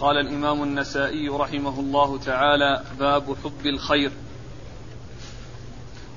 [0.00, 4.12] قال الإمام النسائي رحمه الله تعالى باب حب الخير.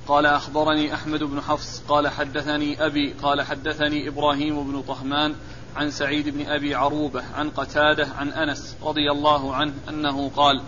[0.07, 5.35] قال أخبرني أحمد بن حفص قال حدثني أبي قال حدثني إبراهيم بن طهمان
[5.75, 10.61] عن سعيد بن أبي عروبة عن قتادة عن أنس رضي الله عنه أنه قال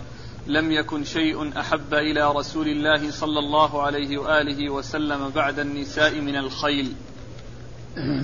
[0.48, 6.36] لم يكن شيء أحب إلى رسول الله صلى الله عليه وآله وسلم بعد النساء من
[6.36, 6.94] الخيل.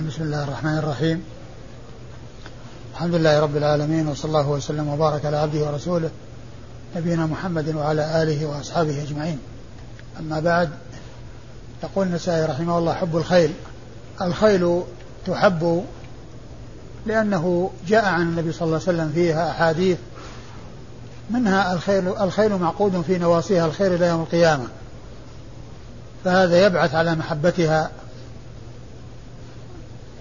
[0.06, 1.24] بسم الله الرحمن الرحيم.
[3.02, 6.10] الحمد لله رب العالمين وصلى الله وسلم وبارك على عبده ورسوله
[6.96, 9.38] نبينا محمد وعلى آله وأصحابه أجمعين.
[10.20, 10.70] أما بعد
[11.82, 13.52] يقول النسائي رحمه الله حب الخيل.
[14.20, 14.82] الخيل
[15.26, 15.84] تحب
[17.06, 19.98] لأنه جاء عن النبي صلى الله عليه وسلم فيها أحاديث
[21.30, 24.66] منها الخيل الخيل معقود في نواصيها الخير إلى يوم القيامة.
[26.24, 27.90] فهذا يبعث على محبتها.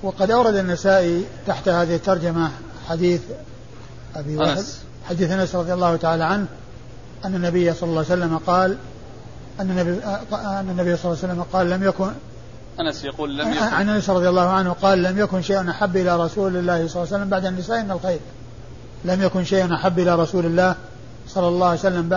[0.04, 2.52] وقد أورد النسائي تحت هذه الترجمة
[2.90, 3.22] حديث
[4.16, 4.64] أبي واحد
[5.10, 6.46] حديث أنس رضي الله تعالى عنه
[7.26, 8.78] أن النبي صلى الله عليه وسلم قال
[9.60, 12.12] أن النبي أن النبي صلى الله عليه وسلم قال لم يكن
[12.80, 13.58] أنس يقول لم يكن.
[13.58, 17.14] عن أنس رضي الله عنه قال لم يكن شيء أحب إلى رسول الله صلى الله
[17.14, 18.20] عليه وسلم بعد النساء من الخير.
[19.06, 20.76] لم يكن شيء أحب إلى رسول الله
[21.28, 22.10] صلى الله عليه وسلم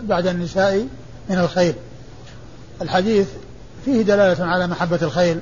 [0.00, 0.86] بعد النساء
[1.30, 1.74] من الخير.
[2.82, 3.28] الحديث
[3.84, 5.40] فيه دلالة على محبة الخيل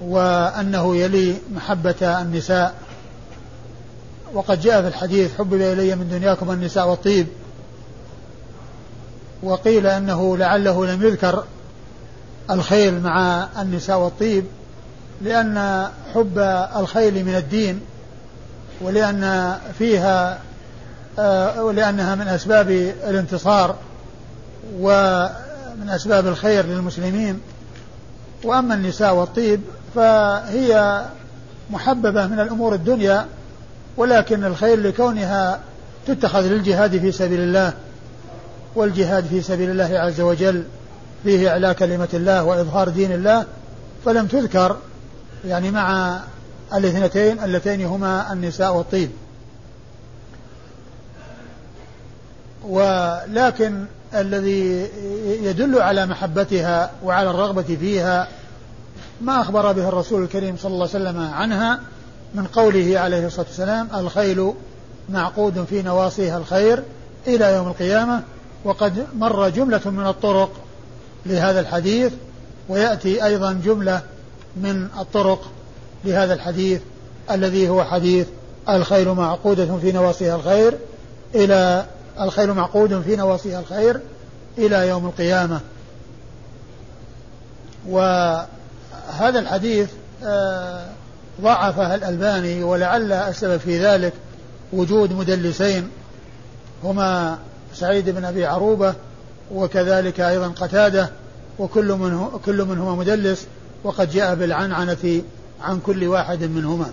[0.00, 2.74] وأنه يلي محبة النساء.
[4.34, 7.26] وقد جاء في الحديث حبب إلي من دنياكم النساء والطيب.
[9.42, 11.44] وقيل أنه لعله لم يذكر
[12.50, 14.44] الخيل مع النساء والطيب
[15.22, 16.38] لأن حب
[16.76, 17.80] الخيل من الدين
[18.80, 20.38] ولأن فيها
[21.18, 22.70] آه، ولأنها من أسباب
[23.08, 23.76] الانتصار
[24.78, 27.40] ومن أسباب الخير للمسلمين.
[28.44, 29.60] وأما النساء والطيب
[29.94, 31.04] فهي
[31.70, 33.26] محببة من الأمور الدنيا
[33.96, 35.60] ولكن الخير لكونها
[36.06, 37.72] تتخذ للجهاد في سبيل الله
[38.74, 40.64] والجهاد في سبيل الله عز وجل
[41.24, 43.44] فيه إعلاء كلمة الله وإظهار دين الله
[44.04, 44.76] فلم تذكر
[45.44, 46.20] يعني مع
[46.74, 49.10] الاثنتين اللتين هما النساء والطيب.
[52.64, 53.84] ولكن
[54.14, 54.90] الذي
[55.42, 58.28] يدل على محبتها وعلى الرغبة فيها
[59.20, 61.80] ما أخبر به الرسول الكريم صلى الله عليه وسلم عنها
[62.34, 64.52] من قوله عليه الصلاة والسلام الخيل
[65.08, 66.82] معقود في نواصيها الخير
[67.26, 68.22] إلى يوم القيامة
[68.64, 70.50] وقد مر جملة من الطرق
[71.26, 72.12] لهذا الحديث
[72.68, 74.02] ويأتي أيضا جملة
[74.56, 75.50] من الطرق
[76.04, 76.80] لهذا الحديث
[77.30, 78.26] الذي هو حديث
[78.68, 80.78] الخيل معقودة في نواصيها الخير
[81.34, 81.86] إلى
[82.20, 84.00] الخيل معقود في نواصيها الخير
[84.58, 85.60] إلى يوم القيامة.
[87.88, 89.88] وهذا الحديث
[90.24, 90.86] آه،
[91.40, 94.12] ضعفه الألباني ولعل السبب في ذلك
[94.72, 95.88] وجود مدلسين
[96.84, 97.38] هما
[97.74, 98.94] سعيد بن أبي عروبة
[99.52, 101.10] وكذلك أيضا قتادة
[101.58, 103.46] وكل منه كل منهما مدلس
[103.84, 105.22] وقد جاء بالعنعنة
[105.60, 106.92] عن كل واحد منهما.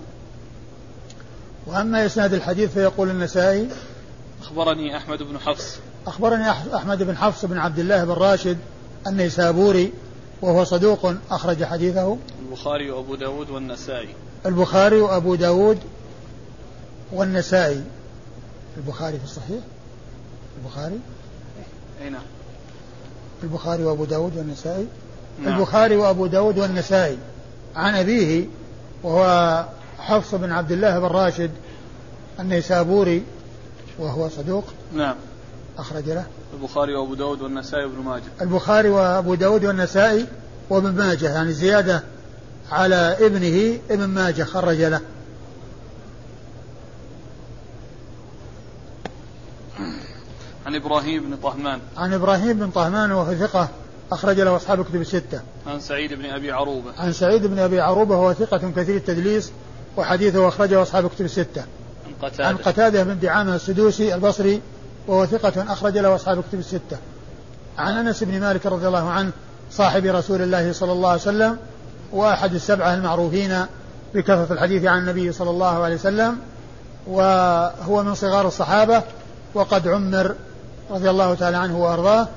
[1.67, 3.69] وأما إسناد الحديث فيقول النسائي
[4.41, 5.77] أخبرني أحمد بن حفص.
[6.07, 8.57] أخبرني أحمد بن حفص بن عبد الله بن راشد
[9.07, 9.93] النيسابوري
[10.41, 12.17] وهو صدوق أخرج حديثه.
[12.45, 14.15] البخاري وأبو داود والنسائي.
[14.45, 15.79] البخاري وأبو داود
[17.11, 17.83] والنسائي.
[18.77, 19.59] البخاري في الصحيح؟
[20.61, 20.99] البخاري؟
[22.01, 22.21] أي نعم.
[23.43, 24.87] البخاري وأبو داود والنسائي؟
[25.43, 25.53] نعم.
[25.53, 27.17] البخاري وأبو داود والنسائي.
[27.75, 28.45] عن أبيه
[29.03, 29.65] وهو
[29.99, 31.51] حفص بن عبد الله بن راشد
[32.39, 33.23] النيسابوري
[33.99, 34.65] وهو صدوق.
[34.93, 35.15] نعم.
[35.77, 36.25] أخرج له.
[36.53, 38.23] البخاري وأبو داود والنسائي وابن ماجه.
[38.41, 40.27] البخاري وأبو داود والنسائي
[40.69, 42.03] وابن ماجه يعني زيادة
[42.71, 45.01] على ابنه ابن ماجه خرج له.
[50.65, 51.79] عن إبراهيم بن طهمان.
[51.97, 53.69] عن إبراهيم بن طهمان وهو ثقة
[54.11, 55.41] أخرج له أصحاب كتب الستة.
[55.67, 56.91] عن سعيد بن أبي عروبة.
[56.97, 59.51] عن سعيد بن أبي عروبة وهو ثقة كثير التدليس
[59.97, 61.63] وحديثه أخرجه أصحاب كتب الستة.
[62.07, 63.03] عن قتادة عن قتادة.
[63.03, 64.61] بن دعامة السدوسي البصري
[65.07, 66.97] وهو ثقة أخرج له أصحاب كتب الستة.
[67.77, 69.31] عن أنس بن مالك رضي الله عنه
[69.71, 71.57] صاحب رسول الله صلى الله عليه وسلم
[72.13, 73.65] وأحد السبعة المعروفين
[74.13, 76.37] بكثرة الحديث عن النبي صلى الله عليه وسلم
[77.07, 79.03] وهو من صغار الصحابة
[79.53, 80.35] وقد عمر
[80.91, 82.27] رضي الله تعالى عنه وأرضاه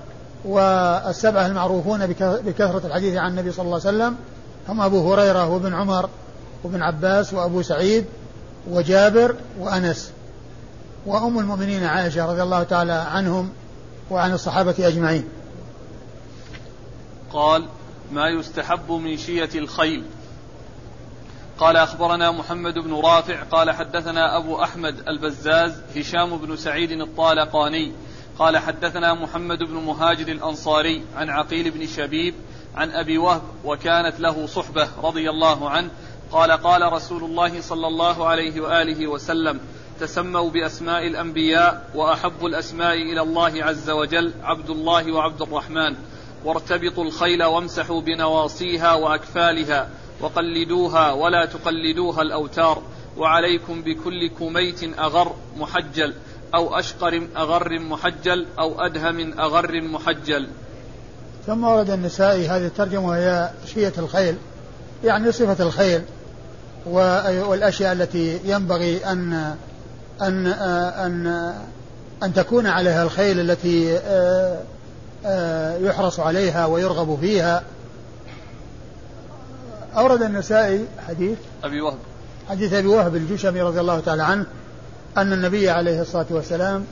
[0.44, 4.16] والسبعة المعروفون بكثرة الحديث عن النبي صلى الله عليه وسلم
[4.68, 6.08] هم أبو هريرة وابن عمر
[6.64, 8.04] وابن عباس وأبو سعيد
[8.70, 10.10] وجابر وأنس.
[11.06, 13.50] وأم المؤمنين عائشة رضي الله تعالى عنهم
[14.10, 15.24] وعن الصحابة أجمعين.
[17.32, 17.64] قال
[18.12, 20.04] ما يستحب من شية الخيل.
[21.58, 27.92] قال أخبرنا محمد بن رافع قال حدثنا أبو أحمد البزاز هشام بن سعيد الطالقاني
[28.38, 32.34] قال حدثنا محمد بن مهاجر الأنصاري عن عقيل بن شبيب
[32.74, 35.90] عن أبي وهب وكانت له صحبة رضي الله عنه.
[36.32, 39.60] قال قال رسول الله صلى الله عليه وآله وسلم
[40.00, 45.96] تسموا بأسماء الأنبياء وأحب الأسماء إلى الله عز وجل عبد الله وعبد الرحمن.
[46.44, 49.88] وارتبطوا الخيل وامسحوا بنواصيها وأكفالها
[50.20, 52.82] وقلدوها ولا تقلدوها الأوتار
[53.16, 56.14] وعليكم بكل كميت أغر محجل
[56.54, 60.48] أو أشقر أغر محجل أو أدهم أغر محجل.
[61.46, 64.36] ثم ورد النسائي هذه الترجمة وهي شية الخيل
[65.04, 66.02] يعني صفة الخيل
[67.46, 69.54] والأشياء التي ينبغي أن
[70.22, 71.26] أن أن
[72.22, 74.58] أن تكون عليها الخيل التي آه،
[75.80, 77.62] يحرص عليها ويرغب فيها.
[79.96, 81.98] أورد النسائي حديث أبي وهب.
[82.48, 84.46] حديث أبي وهب الجشمي رضي الله تعالى عنه
[85.16, 86.84] أن النبي عليه الصلاة والسلام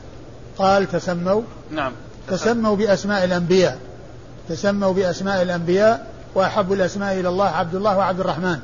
[0.58, 1.42] قال تسموا.
[1.70, 1.92] نعم.
[2.28, 3.78] تسموا بأسماء الأنبياء.
[4.48, 8.58] تسموا بأسماء الأنبياء وأحب الأسماء إلى الله عبد الله وعبد الرحمن.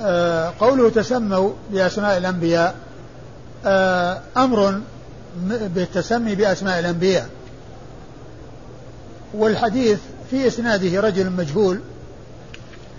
[0.00, 2.74] آه قوله تسموا بأسماء الأنبياء
[3.66, 4.80] آه أمر
[5.46, 7.26] بالتسمي بأسماء الأنبياء.
[9.34, 9.98] والحديث
[10.30, 11.80] في إسناده رجل مجهول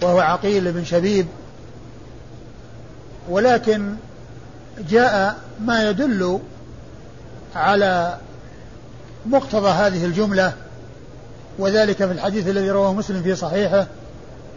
[0.01, 1.27] وهو عقيل بن شبيب
[3.29, 3.95] ولكن
[4.89, 6.39] جاء ما يدل
[7.55, 8.17] على
[9.25, 10.53] مقتضى هذه الجملة
[11.59, 13.87] وذلك في الحديث الذي رواه مسلم في صحيحه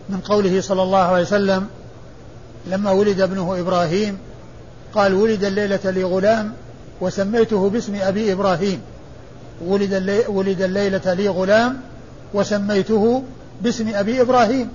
[0.09, 1.67] من قوله صلى الله عليه وسلم
[2.67, 4.19] لما ولد ابنه إبراهيم
[4.95, 6.53] قال ولد الليلة لي غلام
[7.01, 8.81] وسميته باسم أبي إبراهيم
[9.65, 11.81] ولد, اللي ولد الليلة لي غلام
[12.35, 13.23] وسميته
[13.63, 14.69] باسم أبي إبراهيم.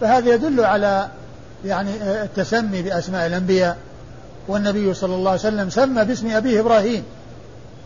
[0.00, 1.08] فهذا يدل على
[1.64, 1.90] يعني
[2.22, 3.76] التسمي بأسماء الأنبياء.
[4.48, 7.02] والنبي صلى الله عليه وسلم سمى باسم أبيه إبراهيم.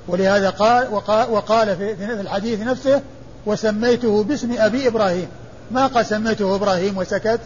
[0.08, 3.02] ولهذا قال وقال, وقال في, في الحديث نفسه
[3.46, 5.28] وسميته باسم أبي إبراهيم.
[5.70, 7.40] ما قال سميته إبراهيم وسكت؟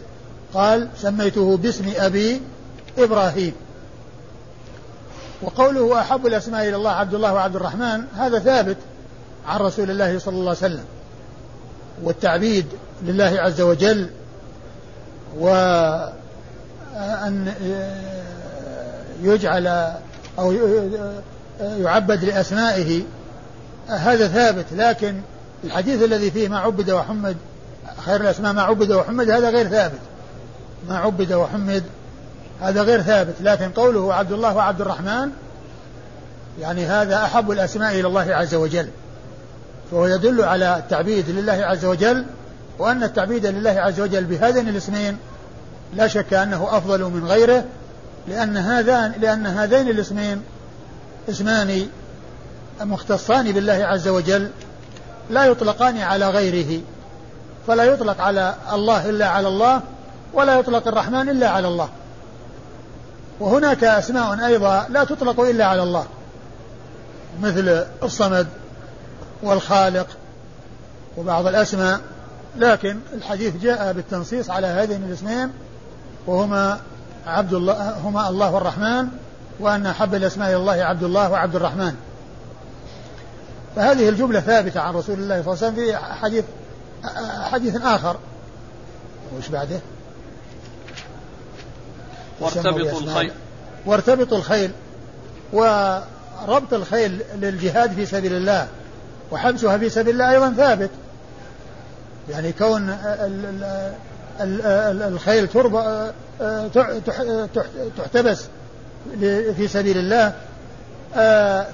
[0.53, 2.41] قال سميته باسم أبي
[2.97, 3.53] إبراهيم.
[5.41, 8.77] وقوله أحب الأسماء إلى الله عبد الله وعبد الرحمن هذا ثابت.
[9.47, 10.85] عن رسول الله صلى الله عليه وسلم
[12.03, 12.65] والتعبيد
[13.03, 14.09] لله عز وجل
[15.39, 16.13] وأن
[19.23, 19.93] يجعل
[20.39, 20.53] أو
[21.61, 23.03] يعبد لأسمائه.
[23.87, 25.21] هذا ثابت لكن
[25.63, 27.37] الحديث الذي فيه ما عبد وحمد
[28.05, 29.99] خير الأسماء ما عبد وحمد هذا غير ثابت.
[30.89, 31.83] ما عبد وحمد
[32.61, 35.29] هذا غير ثابت لكن قوله عبد الله وعبد الرحمن
[36.59, 38.87] يعني هذا أحب الأسماء إلى الله عز وجل.
[39.91, 42.25] فهو يدل على التعبيد لله عز وجل
[42.79, 45.17] وأن التعبيد لله عز وجل بهذين الاسمين
[45.93, 47.65] لا شك أنه أفضل من غيره
[48.27, 50.41] لأن هذان لأن هذين الاسمين
[51.29, 51.87] اسمان
[52.81, 54.49] مختصان بالله عز وجل
[55.29, 56.81] لا يطلقان على غيره
[57.67, 59.81] فلا يطلق على الله إلا على الله
[60.33, 61.89] ولا يطلق الرحمن إلا على الله.
[63.39, 66.05] وهناك أسماء أيضا لا تطلق إلا على الله
[67.41, 68.47] مثل الصمد
[69.43, 70.07] والخالق
[71.17, 71.99] وبعض الأسماء
[72.57, 75.51] لكن الحديث جاء بالتنصيص على هذين الاسمين
[76.27, 76.79] وهما
[77.27, 79.07] عبد الله هما الله والرحمن
[79.59, 81.95] وأن أحب الأسماء إلى الله عبد الله وعبد الرحمن.
[83.75, 86.45] فهذه الجملة ثابتة عن رسول الله صلى الله عليه وسلم في حديث
[87.51, 88.17] حديث آخر.
[89.37, 89.79] وش بعده؟
[92.39, 93.31] وارتبطوا الخيل.
[93.85, 94.71] وارتبطوا الخيل.
[95.53, 98.67] وربط الخيل للجهاد في سبيل الله.
[99.31, 100.89] وحبسها في سبيل الله أيضا ثابت.
[102.29, 102.97] يعني كون
[105.07, 106.11] الخيل تربى
[107.97, 108.45] تحتبس
[109.57, 110.33] في سبيل الله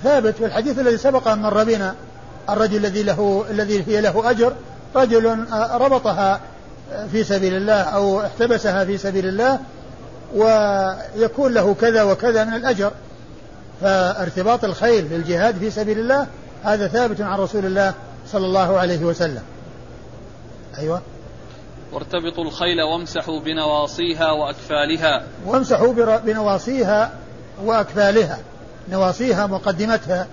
[0.04, 1.96] ثابت في الحديث الذي سبق أن مر بنا.
[2.50, 4.54] الرجل الذي له الذي هي له أجر
[4.96, 6.40] رجل ربطها
[7.12, 9.60] في سبيل الله أو احتبسها في سبيل الله
[10.36, 12.92] ويكون له كذا وكذا من الأجر.
[13.82, 16.28] فارتباط الخيل للجهاد في سبيل الله
[16.64, 17.94] هذا ثابت عن رسول الله
[18.32, 19.42] صلى الله عليه وسلم.
[20.78, 21.02] أيوة.
[21.94, 25.24] وارتبطوا الخيل وامسحوا بنواصيها وأكفالها.
[25.46, 27.12] وامسحوا بنواصيها
[27.64, 28.40] وأكفالها.
[28.92, 30.28] نواصيها مقدمتها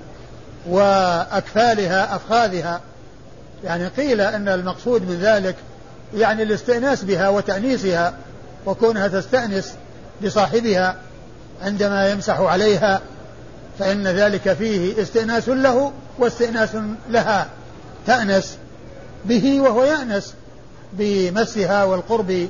[0.68, 2.80] وأكفالها أفخاذها.
[3.64, 5.56] يعني قيل أن المقصود من ذلك
[6.14, 8.14] يعني الاستئناس بها وتأنيسها
[8.66, 9.74] وكونها تستأنس
[10.24, 10.96] بصاحبها
[11.62, 13.00] عندما يمسح عليها
[13.78, 16.70] فإن ذلك فيه استئناس له واستئناس
[17.10, 17.46] لها.
[18.06, 18.58] تأنس
[19.24, 20.34] به وهو يأنس
[20.92, 22.48] بمسها والقرب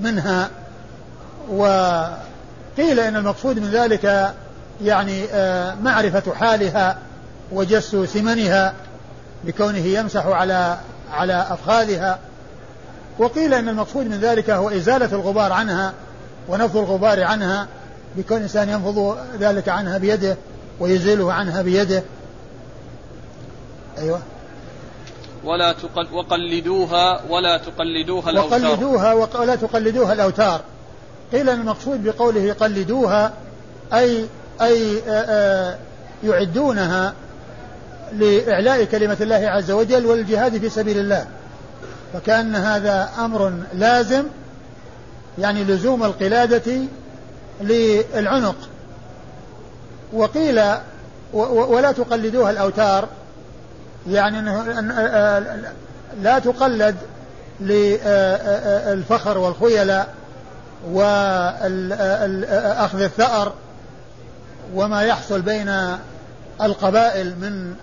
[0.00, 0.50] منها.
[1.50, 4.34] وقيل إن المقصود من ذلك
[4.82, 6.98] يعني آه، معرفة حالها
[7.52, 8.74] وجس سمنها
[9.44, 10.78] بكونه يمسح على
[11.12, 12.18] على أفخاذها.
[13.18, 15.92] وقيل أن المقصود من ذلك هو إزالة الغبار عنها
[16.48, 17.66] ونفض الغبار عنها
[18.16, 20.36] بكون الإنسان ينفض ذلك عنها بيده.
[20.80, 22.02] ويزيله عنها بيده.
[23.98, 24.20] أيوه.
[25.44, 28.60] ولا تقل وقلدوها ولا تقلدوها الأوتار.
[28.60, 30.60] وقلدوها ولا تقلدوها الأوتار.
[31.32, 33.32] قيل المقصود بقوله قلدوها
[33.92, 34.26] أي
[34.62, 35.78] أي آآ آآ
[36.24, 37.14] يعدونها
[38.12, 41.26] لإعلاء كلمة الله عز وجل والجهاد في سبيل الله.
[42.12, 44.24] فكأن هذا أمر لازم
[45.38, 46.78] يعني لزوم القلادة
[47.60, 48.56] للعنق.
[50.12, 50.62] وقيل
[51.32, 53.08] ولا تقلدوها الأوتار
[54.08, 54.64] يعني أنه
[56.20, 56.96] لا تقلد
[57.60, 60.14] للفخر والخيلاء
[60.90, 61.90] وأخذ
[63.02, 63.52] الثأر
[64.74, 65.96] وما يحصل بين
[66.62, 67.74] القبائل من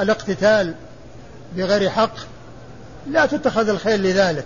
[0.00, 0.74] الاقتتال
[1.56, 2.14] بغير حق
[3.10, 4.44] لا تتخذ الخيل لذلك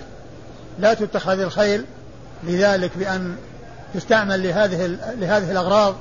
[0.79, 1.85] لا تتخذ الخيل
[2.45, 3.37] لذلك بأن
[3.95, 4.87] تستعمل لهذه
[5.21, 5.95] لهذه الأغراض.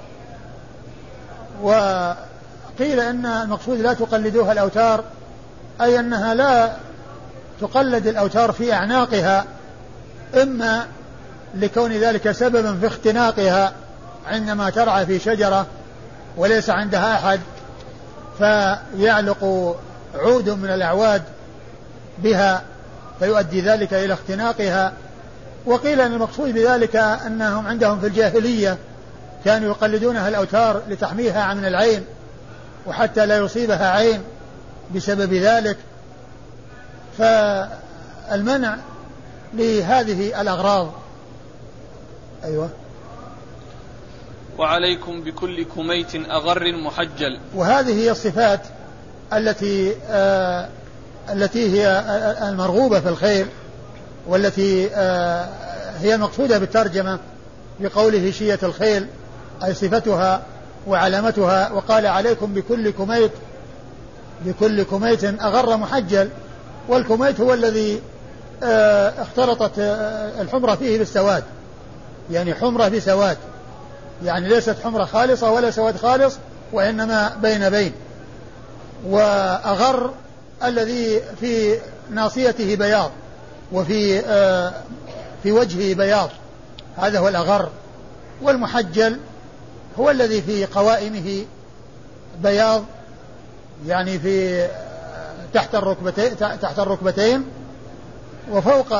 [1.61, 5.03] وقيل أن المقصود لا تقلدوها الأوتار
[5.81, 6.71] أي أنها لا
[7.61, 9.45] تقلد الأوتار في أعناقها
[10.41, 10.85] إما
[11.55, 13.73] لكون ذلك سببا في اختناقها
[14.27, 15.65] عندما ترعى في شجرة
[16.37, 17.39] وليس عندها أحد
[18.37, 19.75] فيعلق
[20.15, 21.21] عود من الأعواد
[22.17, 22.61] بها
[23.19, 24.93] فيؤدي ذلك إلى اختناقها.
[25.67, 28.77] وقيل أن المقصود بذلك أنهم عندهم في الجاهلية
[29.45, 32.05] كانوا يقلدونها الأوتار لتحميها عن العين
[32.87, 34.21] وحتى لا يصيبها عين
[34.95, 35.77] بسبب ذلك
[37.17, 38.77] فالمنع
[39.53, 40.91] لهذه الأغراض.
[42.43, 42.69] أيوة.
[44.57, 47.39] وعليكم بكل كميت أغر محجل.
[47.55, 48.61] وهذه هي الصفات
[49.33, 50.69] التي آه
[51.29, 53.47] التي هي آه المرغوبة في الخير.
[54.27, 55.47] والتي آه
[55.99, 57.19] هي المقصودة بالترجمة
[57.79, 59.07] بقوله شية الخيل
[59.63, 60.41] أي صفتها
[60.87, 63.31] وعلامتها وقال عليكم بكل كميت
[64.45, 66.29] بكل كميت أغر محجل
[66.87, 68.01] والكميت هو الذي
[68.63, 71.43] آه اختلطت آه الحمرة فيه بالسواد.
[72.31, 73.37] يعني حمرة بسواد.
[74.25, 76.37] يعني ليست حمرة خالصة ولا سواد خالص
[76.73, 77.91] وإنما بين بين.
[79.05, 80.13] وأغر
[80.63, 81.77] الذي في
[82.11, 83.11] ناصيته بياض.
[83.71, 84.73] وفي آه
[85.43, 86.29] في وجهه بياض.
[86.97, 87.69] هذا هو الأغر.
[88.41, 89.19] والمحجل
[89.99, 91.45] هو الذي في قوائمه
[92.43, 92.83] بياض
[93.87, 94.67] يعني في
[95.53, 97.45] تحت الركبتين تحت الركبتين.
[98.51, 98.93] وفوق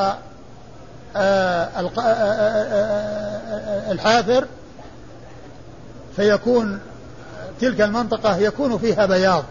[3.90, 4.46] الحافر
[6.16, 6.80] فيكون
[7.60, 9.44] تلك المنطقة يكون فيها بياض.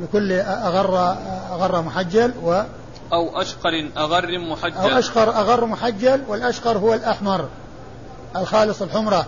[0.00, 1.16] بكل أغر
[1.52, 2.62] أغر محجل و
[3.14, 4.76] أو أشقر أغر محجل.
[4.76, 7.48] أو أشقر أغر محجل والأشقر هو الأحمر
[8.36, 9.26] الخالص الحمرة.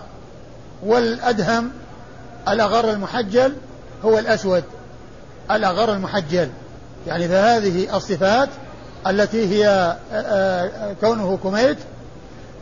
[0.83, 1.71] والأدهم
[2.47, 3.55] الأغر المحجل
[4.05, 4.63] هو الأسود
[5.51, 6.49] الأغر المحجل.
[7.07, 8.49] يعني فهذه الصفات
[9.07, 9.95] التي هي
[11.01, 11.77] كونه كميت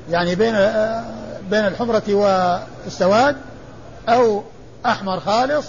[0.10, 0.54] يعني بين
[1.50, 3.36] بين الحمرة والسواد
[4.10, 4.44] أو
[4.86, 5.66] أحمر خالص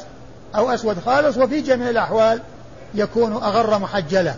[0.56, 2.40] أو أسود خالص وفي جميع الأحوال
[2.94, 4.34] يكون أغر محجلة.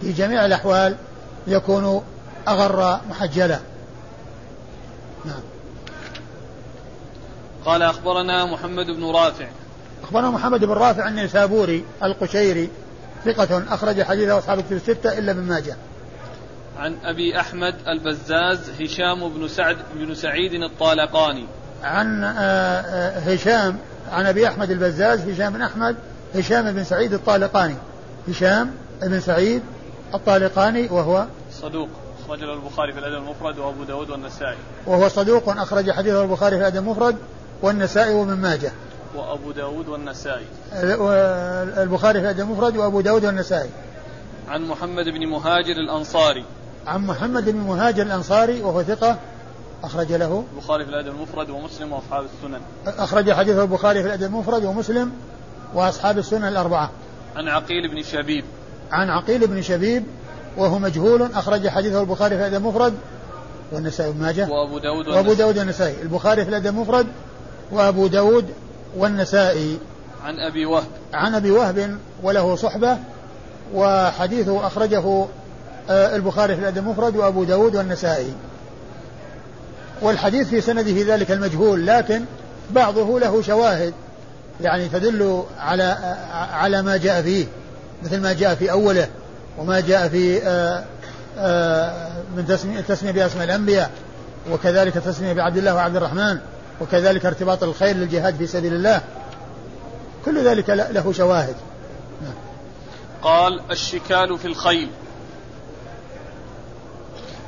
[0.00, 0.96] في جميع الأحوال
[1.46, 2.02] يكون
[2.48, 3.60] أغر محجلة
[5.24, 5.42] نعم
[7.64, 9.46] قال أخبرنا محمد بن رافع
[10.02, 12.70] أخبرنا محمد بن رافع النيسابوري القشيري
[13.24, 15.76] ثقة أخرج حديثه أصحاب الكتب الستة إلا من ماجه.
[16.78, 21.46] عن أبي أحمد البزاز هشام بن سعد بن سعيد الطالقاني.
[21.82, 22.24] عن
[23.26, 23.76] هشام
[24.12, 25.96] عن أبي أحمد البزاز هشام بن أحمد
[26.34, 27.76] هشام بن سعيد الطالقاني.
[28.28, 28.70] هشام
[29.02, 29.62] بن سعيد
[30.14, 31.88] الطالقاني وهو صدوق
[32.24, 34.56] أخرج له البخاري في الأدب المفرد وأبو داود والنسائي.
[34.86, 37.16] وهو صدوق أخرج حديثه البخاري في الأدب المفرد
[37.62, 38.72] والنسائي وابن ماجه.
[39.16, 40.46] وأبو داود والنسائي.
[41.82, 43.70] البخاري في الأدب المفرد وأبو داود والنسائي.
[44.48, 46.44] عن محمد بن مهاجر الأنصاري.
[46.86, 49.18] عن محمد بن مهاجر الأنصاري وهو ثقة
[49.84, 50.44] أخرج له.
[50.54, 52.60] البخاري في الأدب المفرد ومسلم وأصحاب السنن.
[52.86, 55.12] أخرج حديثه البخاري في الأدب المفرد ومسلم
[55.74, 56.90] وأصحاب السنن الأربعة.
[57.36, 58.44] عن عقيل بن شبيب.
[58.92, 60.04] عن عقيل بن شبيب
[60.56, 62.94] وهو مجهول أخرج حديثه البخاري في الأدب المفرد
[63.72, 66.02] والنسائي بن ماجه وأبو داود وأبو داود والنسائي.
[66.02, 67.06] البخاري في الأدب المفرد
[67.72, 68.44] وأبو داود
[68.96, 69.78] والنسائي.
[70.24, 70.86] عن أبي وهب.
[71.14, 72.98] عن أبي وهب وله صحبة
[73.74, 75.26] وحديثه أخرجه
[75.90, 78.32] آه، البخاري في الأدب المفرد وأبو داود والنسائي.
[80.02, 82.24] والحديث في سنده ذلك المجهول لكن
[82.70, 83.94] بعضه له شواهد
[84.60, 87.46] يعني تدل على آه، على ما جاء فيه.
[88.02, 89.08] مثل ما جاء في أوله
[89.58, 90.34] وما جاء في
[92.36, 92.46] من
[92.88, 93.90] تسمية, بأسماء الأنبياء
[94.50, 96.38] وكذلك التسمية بعبد الله وعبد الرحمن
[96.80, 99.00] وكذلك ارتباط الخير للجهاد في سبيل الله.
[100.24, 101.54] كل ذلك له شواهد.
[103.22, 104.90] قال الشكال في الخيل.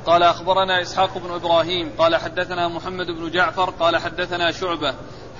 [0.05, 4.93] قال أخبرنا إسحاق بن إبراهيم قال حدثنا محمد بن جعفر قال حدثنا شعبة.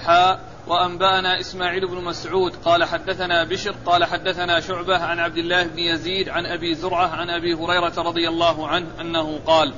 [0.06, 0.39] حاء
[0.70, 6.30] وأنبأنا إسماعيل بن مسعود قال حدثنا بشر قال حدثنا شعبة عن عبد الله بن يزيد
[6.30, 9.74] عن أبي زرعة عن أبي هريرة رضي الله عنه أنه قال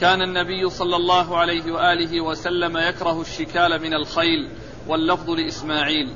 [0.00, 4.50] كان النبي صلى الله عليه وآله وسلم يكره الشكال من الخيل
[4.88, 6.12] واللفظ لإسماعيل.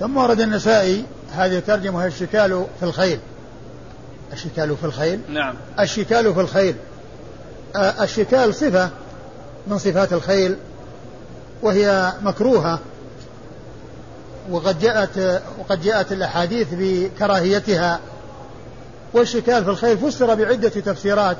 [0.00, 3.20] ثم ورد النسائي هذه الترجمة هي الشكال في الخيل.
[4.32, 5.54] الشكال في الخيل؟ نعم.
[5.80, 6.74] الشكال في الخيل.
[7.76, 8.90] آه، الشكال صفة
[9.66, 10.56] من صفات الخيل
[11.62, 12.78] وهي مكروهة
[14.50, 18.00] وقد جاءت وقد جاءت الأحاديث بكراهيتها.
[19.14, 21.36] والشكال في الخيل فسر بعدة تفسيرات.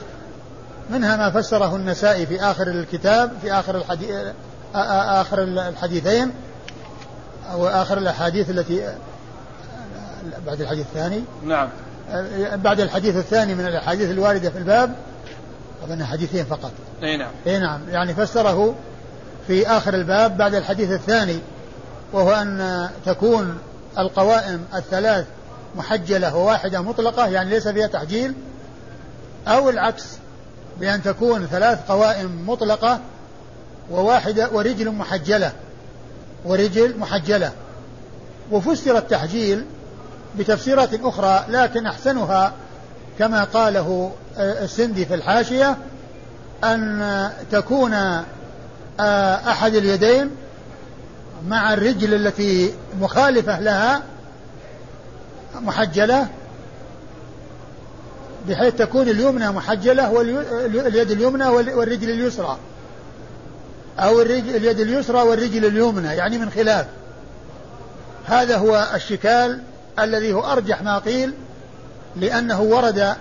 [0.90, 4.11] منها ما فسره النسائي في آخر الكتاب في آخر الحديث
[4.75, 6.32] آخر الحديثين.
[7.52, 8.94] أو آخر الأحاديث التي
[10.47, 11.23] بعد الحديث الثاني.
[11.44, 11.68] نعم.
[12.54, 14.94] بعد الحديث الثاني من الأحاديث الواردة في الباب.
[15.85, 16.73] أظن حديثين فقط.
[17.02, 17.30] أي نعم.
[17.47, 17.80] أي نعم.
[17.90, 18.75] يعني فسره
[19.47, 21.38] في آخر الباب بعد الحديث الثاني.
[22.12, 23.59] وهو أن تكون
[23.99, 25.26] القوائم الثلاث
[25.76, 28.35] محجلة وواحدة مطلقة يعني ليس فيها تحجيل
[29.49, 30.04] أو العكس
[30.81, 33.00] بأن تكون ثلاث قوائم مطلقة
[33.90, 35.52] وواحدة ورجل محجلة
[36.45, 37.52] ورجل محجلة.
[38.50, 39.64] وفسر التحجيل
[40.38, 42.52] بتفسيرات أخرى لكن أحسنها
[43.19, 45.76] كما قاله السندي في الحاشية
[46.64, 47.95] أن تكون
[49.49, 50.31] أحد اليدين
[51.49, 54.02] مع الرجل التي مخالفة لها
[55.54, 56.28] محجلة
[58.49, 62.58] بحيث تكون اليمنى محجلة واليد اليمنى والرجل اليسرى.
[63.99, 66.86] أو اليد اليسرى والرجل اليمنى يعني من خلاف.
[68.26, 69.60] هذا هو الشكال
[69.99, 71.34] الذي هو أرجح ما قيل
[72.17, 73.14] لأنه ورد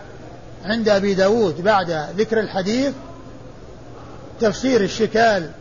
[0.65, 2.93] عند أبي داود بعد ذكر الحديث
[4.39, 5.51] تفسير الشكال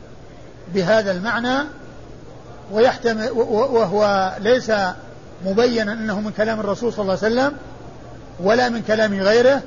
[0.74, 1.58] بهذا المعنى.
[2.70, 4.72] ويحتمل وهو ليس
[5.46, 7.52] مبينا أنه من كلام الرسول صلى الله عليه وسلم
[8.40, 9.62] ولا من كلام غيره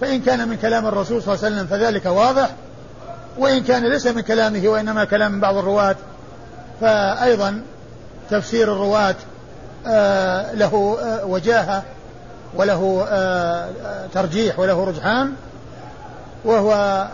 [0.00, 2.50] فإن كان من كلام الرسول صلى الله عليه وسلم فذلك واضح
[3.38, 5.96] وإن كان ليس من كلامه وإنما كلام بعض الرواة
[6.80, 7.62] فأيضا
[8.30, 9.14] تفسير الرواة
[9.86, 11.82] آه له آه وجاهة
[12.54, 13.68] وله آه
[14.14, 15.32] ترجيح وله رجحان
[16.44, 17.06] وهو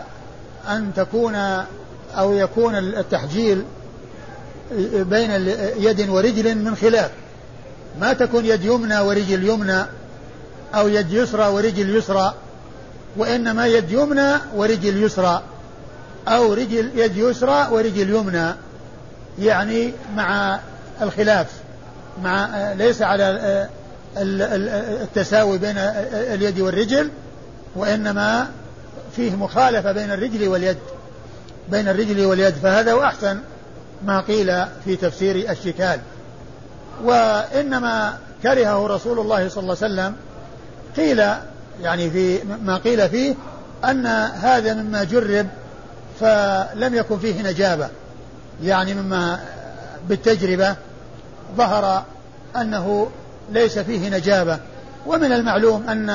[0.69, 1.35] أن تكون
[2.17, 3.65] أو يكون التحجيل
[4.93, 5.31] بين
[5.77, 7.11] يد ورجل من خلاف.
[7.99, 9.85] ما تكون يد يمنى ورجل يمنى
[10.75, 12.33] أو يد يسرى ورجل يسرى
[13.17, 15.41] وإنما يد يمنى ورجل يسرى
[16.27, 18.53] أو رجل يد يسرى ورجل يمنى.
[19.39, 20.59] يعني مع
[21.01, 21.47] الخلاف
[22.23, 23.67] مع ليس على
[24.17, 27.09] التساوي بين اليد والرجل
[27.75, 28.47] وإنما
[29.15, 30.77] فيه مخالفة بين الرجل واليد
[31.69, 32.53] بين الرجل واليد.
[32.53, 33.39] فهذا هو أحسن.
[34.05, 35.99] ما قيل في تفسير الشكال.
[37.03, 40.15] وإنما كرهه رسول الله صلى الله عليه وسلم.
[40.97, 41.23] قيل
[41.81, 43.35] يعني في ما قيل فيه
[43.85, 44.05] أن
[44.41, 45.47] هذا مما جرب
[46.19, 47.89] فلم يكن فيه نجابة.
[48.63, 49.39] يعني مما
[50.09, 50.75] بالتجربة
[51.57, 52.03] ظهر
[52.55, 53.11] أنه
[53.51, 54.59] ليس فيه نجابة.
[55.05, 56.09] ومن المعلوم أن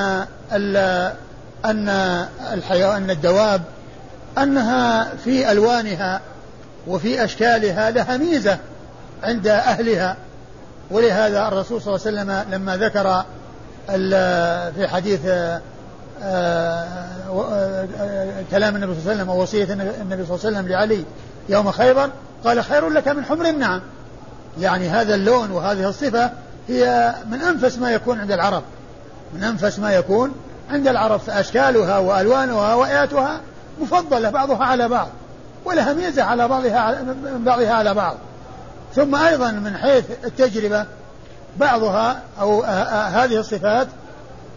[1.64, 1.88] أن
[2.52, 3.62] الحيوان الدواب
[4.38, 6.20] أنها في ألوانها
[6.86, 8.58] وفي أشكالها لها ميزة
[9.22, 10.16] عند أهلها.
[10.90, 13.24] ولهذا الرسول صلى الله عليه وسلم لما ذكر
[14.76, 20.58] في حديث آه، آه، كلام النبي صلى الله عليه وسلم ووصية النبي صلى الله عليه
[20.58, 21.04] وسلم لعلي
[21.48, 22.10] يوم خيبر
[22.44, 23.80] قال خير لك من حمر النعم.
[24.60, 26.30] يعني هذا اللون وهذه الصفة
[26.68, 28.62] هي من أنفس ما يكون عند العرب.
[29.34, 30.32] من أنفس ما يكون
[30.70, 33.40] عند العرب فأشكالها وألوانها وآياتها
[33.80, 35.08] مفضلة بعضها على بعض.
[35.66, 37.04] ولها ميزة على بعضها
[37.36, 38.16] بعضها على بعض.
[38.94, 40.86] ثم أيضا من حيث التجربة
[41.56, 43.88] بعضها أو آه، آه، هذه الصفات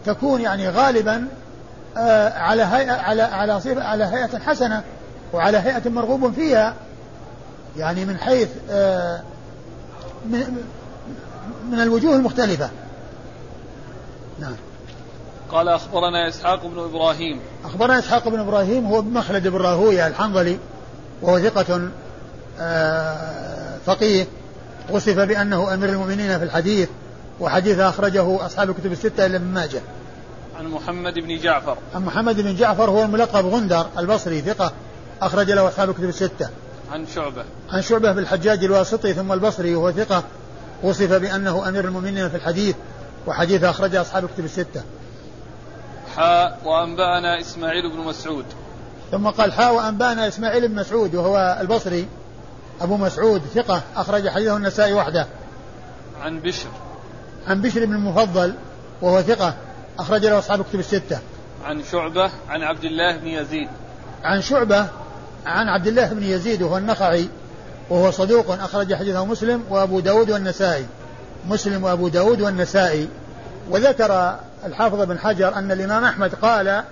[0.06, 1.28] تكون يعني غالبا
[1.96, 4.82] آه، على هيئة على على صفة على هيئة حسنة
[5.32, 6.74] وعلى هيئة مرغوب فيها.
[7.76, 8.48] يعني من حيث
[10.26, 10.64] من
[11.70, 12.70] من الوجوه المختلفة.
[14.40, 14.54] نعم.
[15.50, 17.40] قال أخبرنا إسحاق بن إبراهيم.
[17.64, 20.58] أخبرنا إسحاق بن إبراهيم هو بن مخلد بن راهوية الحنظلي.
[21.22, 21.90] وهو ثقة
[22.60, 24.26] آه، فقيه
[24.90, 26.88] وصف بأنه أمير المؤمنين في الحديث
[27.40, 29.80] وحديث أخرجه أصحاب الكتب الستة إلا ابن ماجه.
[30.58, 31.76] عن محمد بن جعفر.
[31.94, 34.72] عن محمد بن جعفر هو الملقب غندر البصري ثقة
[35.22, 36.48] أخرج له أصحاب الكتب الستة.
[36.92, 37.44] عن شعبة.
[37.70, 40.24] عن شعبة بالحجاج الواسطي ثم البصري وهو ثقة
[40.82, 42.76] وصف بأنه أمير المؤمنين في الحديث
[43.26, 44.82] وحديث أخرجه أصحاب الكتب الستة.
[46.16, 48.44] حاء وأنبأنا إسماعيل بن مسعود.
[49.10, 52.08] ثم قال حاء وأنبأنا إسماعيل بن مسعود وهو البصري
[52.80, 55.26] أبو مسعود ثقة أخرج حديثه النسائي وحده.
[56.22, 56.68] عن بشر.
[57.46, 58.54] عن بشر بن المفضل
[59.02, 59.54] وهو ثقة
[59.98, 61.18] أخرج له أصحاب الكتب الستة.
[61.64, 63.68] عن شعبة عن عبد الله بن يزيد.
[64.24, 64.86] عن شعبة
[65.46, 67.28] عن عبد الله بن يزيد وهو النخعي
[67.90, 70.86] وهو صدوق أخرج حديثه مسلم وأبو داود والنسائي.
[71.48, 73.08] مسلم وأبو داود والنسائي.
[73.70, 76.84] وذكر الحافظ بن حجر أن الإمام أحمد قال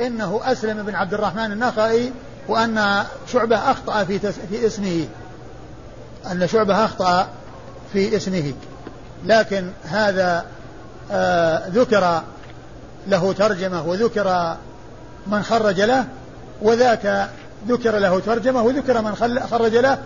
[0.00, 2.12] إنه أسلم بن عبد الرحمن النخعي
[2.48, 5.06] وأن شعبة أخطأ في, تس في اسمه.
[6.30, 7.28] أن شعبة أخطأ
[7.92, 8.52] في اسمه.
[9.24, 10.44] لكن هذا
[11.12, 12.22] آه ذكر
[13.06, 14.56] له ترجمة وذكر
[15.26, 16.04] من خرج له
[16.62, 17.28] وذاك
[17.68, 19.14] ذكر له ترجمة وذكر من
[19.50, 19.98] خرج له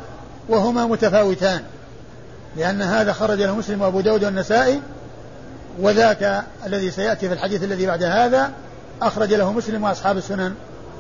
[0.49, 1.63] وهما متفاوتان.
[2.57, 4.81] لأن هذا خرج له مسلم وأبو داود والنسائي
[5.79, 8.51] وذاك الذي سيأتي في الحديث الذي بعد هذا
[9.03, 10.55] أخرج له مسلم وأصحاب السنن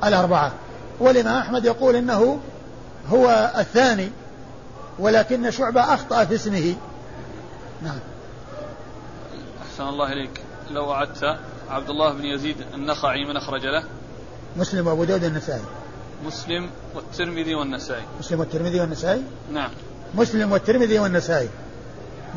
[0.04, 0.52] الأربعة.
[1.00, 2.40] والإمام أحمد يقول إنه
[3.08, 4.10] هو الثاني
[4.98, 6.74] ولكن شعبة أخطأ في اسمه.
[7.82, 7.98] نعم.
[9.62, 10.40] أحسن الله إليك.
[10.70, 11.36] لو وعدت
[11.70, 13.84] عبد الله بن يزيد النخعي من أخرج له؟
[14.56, 15.62] مسلم وأبو داود النسائي
[16.26, 18.02] مسلم والترمذي والنسائي.
[18.20, 19.70] مسلم والترمذي والنسائي؟ نعم.
[20.14, 21.48] مسلم والترمذي والنسائي.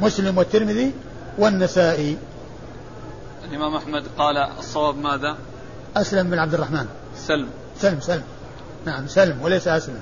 [0.02, 0.92] مسلم والترمذي
[1.38, 2.18] والنسائي.
[3.50, 5.38] الإمام أحمد قال الصواب ماذا؟
[5.98, 6.86] أسلم بن عبد الرحمن.
[7.18, 7.48] سلم.
[7.80, 8.24] سلم سلم.
[8.86, 10.02] نعم سلم وليس أسلم.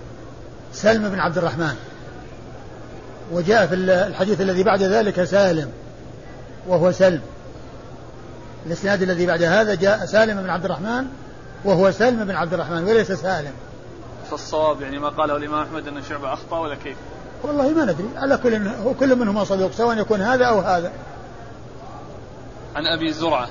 [0.73, 1.75] سلم بن عبد الرحمن.
[3.31, 5.71] وجاء في الحديث الذي بعد ذلك سالم
[6.67, 7.21] وهو سلم.
[8.65, 11.05] الإسناد الذي بعد هذا جاء سالم بن عبد الرحمن
[11.65, 13.53] وهو سلم بن عبد الرحمن وليس سالم.
[14.31, 16.97] فالصواب يعني ما قاله الإمام أحمد أن شعبه أخطأ ولا كيف؟
[17.43, 18.09] والله ما ندري.
[18.15, 20.91] على كل هو كل منهما صدوق سواء يكون هذا أو هذا.
[22.75, 23.47] عن أبي زرعة.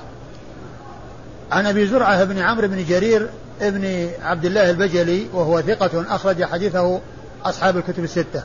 [1.51, 3.29] عن أبي زرعة بن عمرو بن جرير
[3.61, 6.99] ابن عبد الله البجلي وهو ثقة أخرج حديثه
[7.45, 8.43] أصحاب الكتب الستة.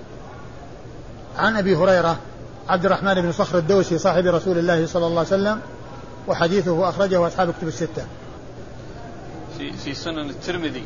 [1.39, 2.19] عن أبي هريرة
[2.69, 5.61] عبد الرحمن بن صخر الدوسي صاحب رسول الله صلى الله عليه وسلم
[6.29, 8.07] وحديثه أخرجه أصحاب الكتب الستة.
[9.59, 10.85] في في سنن الترمذي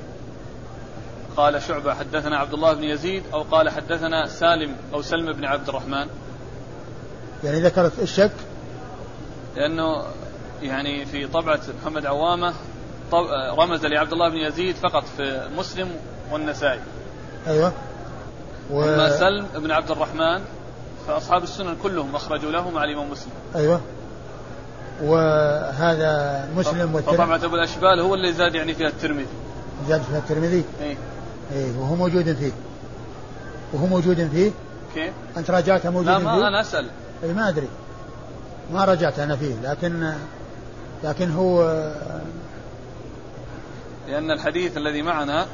[1.37, 5.68] قال شعبة حدثنا عبد الله بن يزيد أو قال حدثنا سالم أو سلم بن عبد
[5.68, 6.06] الرحمن
[7.44, 8.30] يعني ذكرت الشك
[9.56, 10.04] لأنه
[10.62, 12.55] يعني في طبعة محمد عوامة
[13.59, 15.88] رمز لعبد الله بن يزيد فقط في مسلم
[16.33, 16.81] والنسائي.
[17.46, 17.73] أيوة.
[18.70, 18.83] و...
[18.83, 20.40] أما سلم بن عبد الرحمن
[21.07, 23.33] فأصحاب السنن كلهم أخرجوا له مع الإمام مسلم.
[23.57, 23.81] أيوة.
[25.03, 27.18] وهذا مسلم والترمذي.
[27.18, 29.27] فطبعة أبو الأشبال هو اللي زاد يعني فيها الترمذي.
[29.88, 30.96] زاد فيها الترمذي؟ إيه.
[31.53, 32.53] إيه وهو موجود فيه.
[33.73, 34.51] وهو موجود فيه؟
[34.94, 36.87] كيف؟ أنت راجعته موجود لا فيه؟ لا ما أنا أسأل.
[37.25, 37.68] أي ما أدري.
[38.73, 40.12] ما رجعت أنا فيه لكن
[41.04, 41.62] لكن هو
[44.08, 45.46] لأن الحديث الذي معنا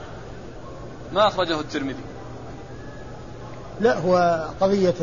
[1.13, 2.05] ما أخرجه الترمذي.
[3.81, 4.95] لا هو قضية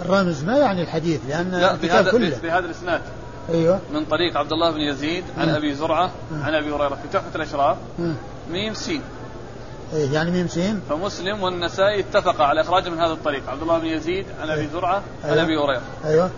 [0.00, 2.38] الرمز ما يعني الحديث لأن لا بهذا كله.
[2.42, 3.00] بهذا الإسناد.
[3.50, 3.80] أيوه.
[3.92, 6.10] من طريق عبد الله بن يزيد عن أبي زرعة
[6.42, 7.76] عن أبي هريرة في تحفة الأشراف.
[8.50, 9.02] ميم سين.
[9.92, 13.50] إيه يعني ميم سين؟ فمسلم والنسائي اتفقا على اخراجه من هذا الطريق.
[13.50, 15.42] عبد الله بن يزيد عن أبي زرعة عن أيوة.
[15.42, 15.82] أبي هريرة.
[16.04, 16.30] أيوه.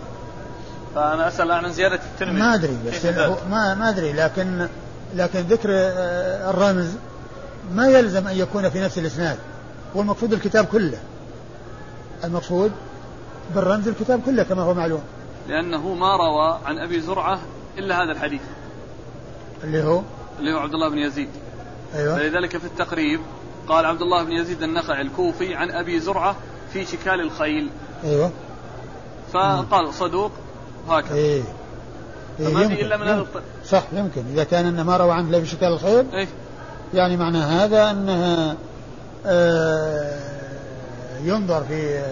[0.95, 2.39] فأنا أسأل عن زيادة الترمذي.
[2.39, 3.05] ما أدري بس
[3.49, 4.67] ما ما أدري لكن
[5.15, 6.91] لكن ذكر آه، الرمز
[7.73, 9.37] ما يلزم أن يكون في نفس الإسناد.
[9.95, 10.97] والمقصود الكتاب كله.
[12.23, 12.71] المقصود
[13.55, 15.01] بالرمز الكتاب كله كما هو معلوم.
[15.47, 17.39] لأنه ما روى عن أبي زرعة
[17.77, 18.41] إلا هذا الحديث.
[19.63, 20.01] اللي هو؟
[20.39, 21.29] اللي هو عبد الله بن يزيد.
[21.95, 22.15] أيوة.
[22.15, 23.19] فلذلك في التقريب
[23.67, 26.35] قال عبد الله بن يزيد النخعي الكوفي عن أبي زرعة
[26.73, 27.69] في شكال الخيل.
[28.03, 28.31] أيوة.
[29.33, 30.31] فقال صدوق
[30.89, 31.43] هكذا إيه.
[32.39, 33.25] إيه فما إلا من هذا
[33.65, 36.27] صح يمكن إذا كان أنه ما روى عنه إلا في شكال الخيل إيه؟
[36.93, 38.55] يعني معنى هذا أنها
[39.25, 40.19] آه
[41.23, 42.03] ينظر في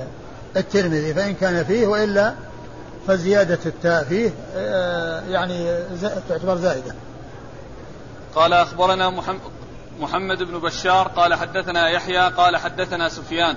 [0.57, 2.33] الترمذي فإن كان فيه وإلا
[3.07, 5.77] فزيادة التاء فيه آه، يعني
[6.29, 6.95] تعتبر زائدة
[8.35, 9.39] قال أخبرنا محمد
[9.99, 13.55] محمد بن بشار قال حدثنا يحيى قال حدثنا سفيان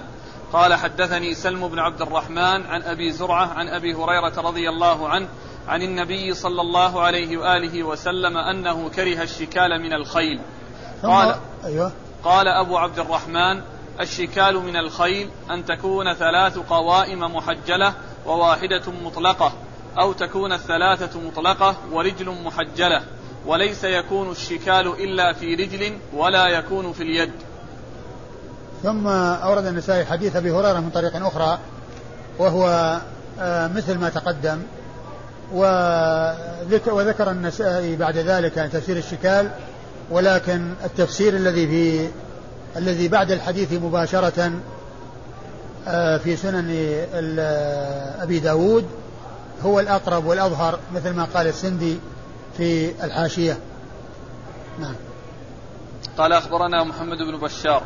[0.54, 5.28] قال حدثني سلم بن عبد الرحمن عن أبي زرعة عن أبي هريرة رضي الله عنه
[5.68, 10.40] عن النبي صلى الله عليه وآله وسلم أنه كره الشكال من الخيل.
[11.02, 11.92] قال أيوه.
[12.24, 13.60] قال أبو عبد الرحمن
[14.00, 17.94] الشكال من الخيل أن تكون ثلاث قوائم محجلة
[18.26, 19.52] وواحدة مطلقة
[19.98, 23.02] أو تكون الثلاثة مطلقة ورجل محجلة
[23.46, 27.32] وليس يكون الشكال إلا في رجل ولا يكون في اليد.
[28.84, 31.58] ثم أورد النسائي حديث أبي هريرة من طريق أخرى
[32.38, 32.98] وهو
[33.40, 34.58] آه، مثل ما تقدم
[36.86, 39.50] وذكر النسائي بعد ذلك تفسير الشكال
[40.10, 42.08] ولكن التفسير الذي في
[42.76, 44.52] الذي بعد الحديث مباشرة
[45.88, 46.70] آه، في سنن
[48.20, 48.86] أبي داود
[49.64, 51.98] هو الأقرب والأظهر مثل ما قال السندي
[52.56, 53.58] في الحاشية.
[54.80, 54.94] نعم.
[56.18, 57.82] قال أخبرنا محمد بن بشار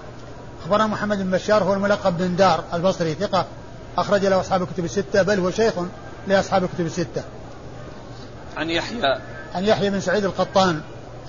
[0.69, 3.47] أخبرنا محمد بن بشار هو الملقب بن دار البصري ثقة.
[3.99, 5.75] أخرج له أصحاب الكتب الستة بل هو شيخ
[6.27, 7.23] لأصحاب الكتب الستة.
[8.57, 9.21] عن يحيى.
[9.55, 10.81] عن يحيى بن سعيد القطان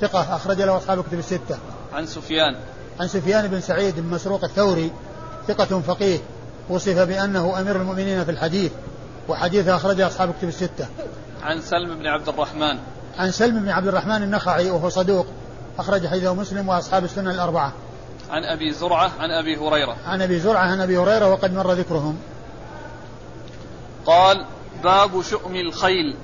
[0.02, 0.36] ثقة.
[0.36, 1.58] أخرج له أصحاب الكتب الستة.
[1.94, 2.56] عن سفيان.
[3.00, 4.92] عن سفيان بن سعيد بن مسروق الثوري
[5.48, 6.20] ثقة فقيه.
[6.70, 8.72] وصف بأنه أمير المؤمنين في الحديث
[9.28, 10.88] وحديثه أخرجه أصحاب الكتب الستة.
[11.44, 12.78] عن سلم بن عبد الرحمن.
[13.18, 15.26] عن سلم بن عبد الرحمن النخعي وهو صدوق
[15.80, 17.74] أخرج حديثه مسلم وأصحاب السنة الأربعة.
[18.30, 19.96] عن أبي زرعة عن أبي هريرة.
[20.06, 22.18] عن أبي زرعة عن أبي هريرة وقد مر ذكرهم.
[24.06, 24.46] قال
[24.84, 26.16] باب شؤم الخيل.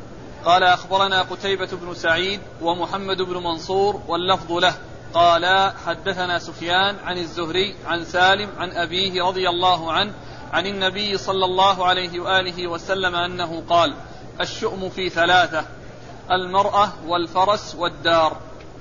[0.45, 4.73] قال أخبرنا قتيبة بن سعيد ومحمد بن منصور واللفظ له.
[5.13, 10.13] قال حدثنا سفيان عن الزهري عن سالم عن أبيه رضي الله عنه
[10.53, 13.93] عن النبي صلى الله عليه وآله وسلم أنه قال
[14.41, 15.63] الشؤم في ثلاثة
[16.31, 18.37] المرأة والفرس والدار.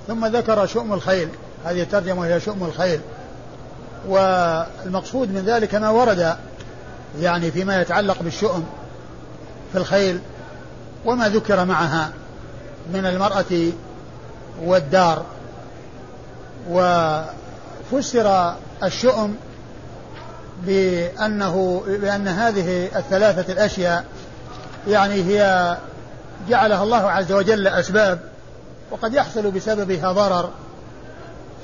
[0.07, 1.29] ثم ذكر شؤم الخيل.
[1.65, 2.99] هذه الترجمة هي شؤم الخيل
[4.07, 6.35] والمقصود من ذلك ما ورد
[7.19, 8.65] يعني فيما يتعلق بالشؤم
[9.71, 10.19] في الخيل
[11.05, 12.11] وما ذكر معها
[12.93, 13.71] من المرأة
[14.63, 15.25] والدار.
[16.69, 19.35] وفسر الشؤم
[20.63, 24.05] بأنه بأن هذه الثلاثة الأشياء
[24.87, 25.77] يعني هي
[26.49, 28.19] جعلها الله عز وجل أسباب
[28.91, 30.49] وقد يحصل بسببها ضرر.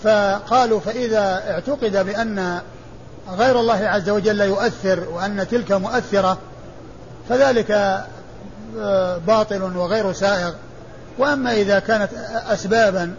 [0.04, 2.62] فقالوا فإذا اعتقد بأن
[3.38, 6.38] غير الله عز وجل يؤثر وأن تلك مؤثرة
[7.30, 8.02] فذلك
[8.80, 10.52] آه، باطل وغير سائغ.
[11.18, 12.10] وأما إذا كانت
[12.48, 13.14] أسبابا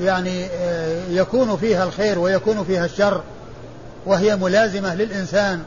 [0.00, 3.22] يعني آه، يكون فيها الخير ويكون فيها الشر
[4.06, 5.62] وهي ملازمة للإنسان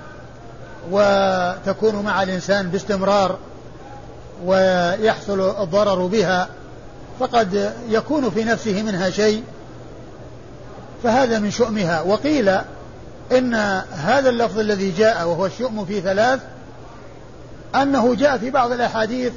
[0.91, 3.37] وتكون مع الإنسان باستمرار
[4.45, 6.47] ويحصل الضرر بها
[7.19, 9.43] فقد يكون في نفسه منها شيء.
[11.05, 12.01] فهذا من شؤمها.
[12.01, 12.49] وقيل
[13.31, 13.55] إن
[13.91, 16.39] هذا اللفظ الذي جاء وهو الشؤم في ثلاث
[17.75, 19.33] أنه جاء في بعض الأحاديث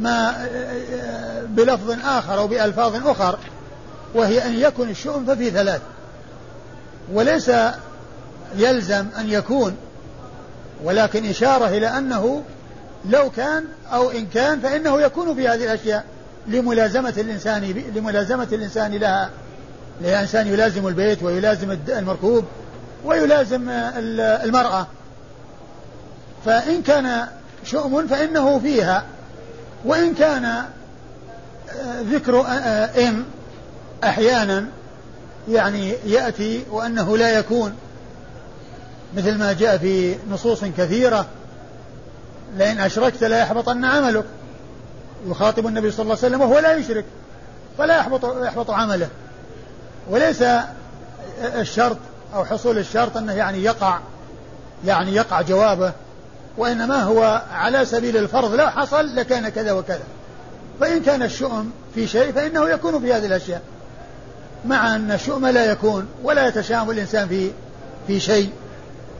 [0.00, 0.46] ما
[1.46, 3.38] بلفظ آخر أو بألفاظ أخر
[4.14, 5.80] وهي أن يكون الشؤم ففي ثلاث.
[7.12, 7.50] وليس
[8.56, 9.76] يلزم أن يكون
[10.84, 12.42] ولكن إشارة إلى أنه
[13.10, 16.04] لو كان أو إن كان فإنه يكون في هذه الأشياء
[16.46, 17.62] لملازمة الإنسان
[17.94, 19.30] لملازمة الإنسان لها.
[20.00, 22.44] الإنسان يلازم البيت ويلازم المركوب
[23.04, 23.68] ويلازم
[24.44, 24.86] المرأة.
[26.44, 27.26] فإن كان
[27.64, 29.04] شؤم فإنه فيها.
[29.84, 33.24] وإن كان آه، ذكر آه، آه، إن
[34.04, 34.66] أحيانا
[35.48, 37.74] يعني يأتي وأنه لا يكون
[39.16, 41.26] مثل ما جاء في نصوص كثيرة
[42.56, 44.24] لئن أشركت لا يحبطن عملك.
[45.26, 47.04] يخاطب النبي صلى الله عليه وسلم وهو لا يشرك
[47.78, 49.08] فلا يحبط يحبط عمله.
[50.10, 50.44] وليس
[51.42, 51.96] الشرط
[52.34, 53.98] أو حصول الشرط أنه يعني يقع
[54.84, 55.92] يعني يقع جوابه
[56.56, 60.02] وإنما هو على سبيل الفرض لو حصل لكان كذا وكذا.
[60.80, 63.62] فإن كان الشؤم في شيء فإنه يكون في هذه الأشياء.
[64.64, 67.50] مع أن الشؤم لا يكون ولا يتشام الإنسان في
[68.06, 68.50] في شيء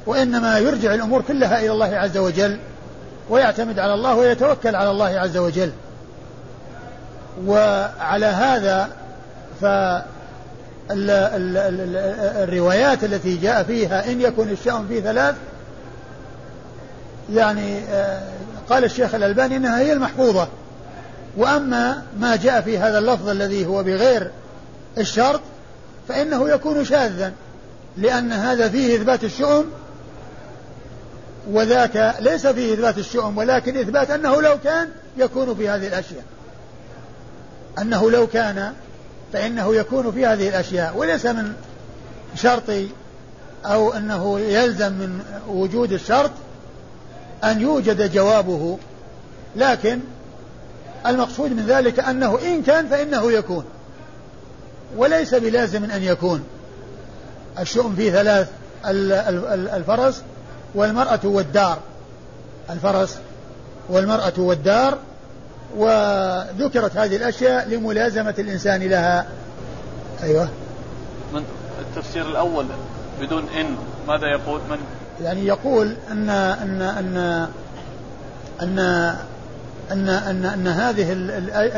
[0.06, 2.58] وإنما يرجع الأمور كلها إلى الله عز وجل
[3.30, 5.72] ويعتمد على الله ويتوكل على الله عز وجل.
[7.46, 8.88] وعلى هذا
[9.60, 9.64] ف
[12.42, 15.34] الروايات التي جاء فيها إن يكن الشأن في ثلاث
[17.32, 18.22] يعني آه،
[18.70, 20.48] قال الشيخ الألباني إنها هي المحفوظة.
[21.36, 24.30] وأما ما جاء في هذا اللفظ الذي هو بغير
[24.98, 25.40] الشرط
[26.08, 27.32] فإنه يكون شاذا
[27.96, 29.64] لأن هذا فيه إثبات الشؤم
[31.50, 36.24] وذاك ليس فيه إثبات الشؤم ولكن إثبات أنه لو كان يكون في هذه الأشياء.
[37.78, 38.72] أنه لو كان
[39.32, 41.52] فإنه يكون في هذه الأشياء وليس من
[42.36, 42.70] شرط
[43.64, 46.30] أو أنه يلزم من وجود الشرط
[47.44, 48.78] أن يوجد جوابه
[49.56, 50.00] لكن
[51.06, 53.64] المقصود من ذلك أنه إن كان فإنه يكون
[54.96, 56.44] وليس بلازم أن يكون.
[57.58, 58.48] الشؤم فيه ثلاث
[59.74, 60.22] الفرس
[60.74, 61.78] والمرأة والدار
[62.70, 63.18] الفرس
[63.88, 64.98] والمرأة والدار
[65.76, 69.26] وذكرت هذه الأشياء لملازمة الإنسان لها.
[70.22, 70.48] أيوة.
[71.34, 71.44] من
[71.80, 72.66] التفسير الأول
[73.20, 73.76] بدون إن
[74.08, 74.78] ماذا يقول؟ من؟
[75.22, 77.48] يعني يقول أن أن أن
[78.62, 78.78] أن
[79.92, 81.12] أن أن, أن هذه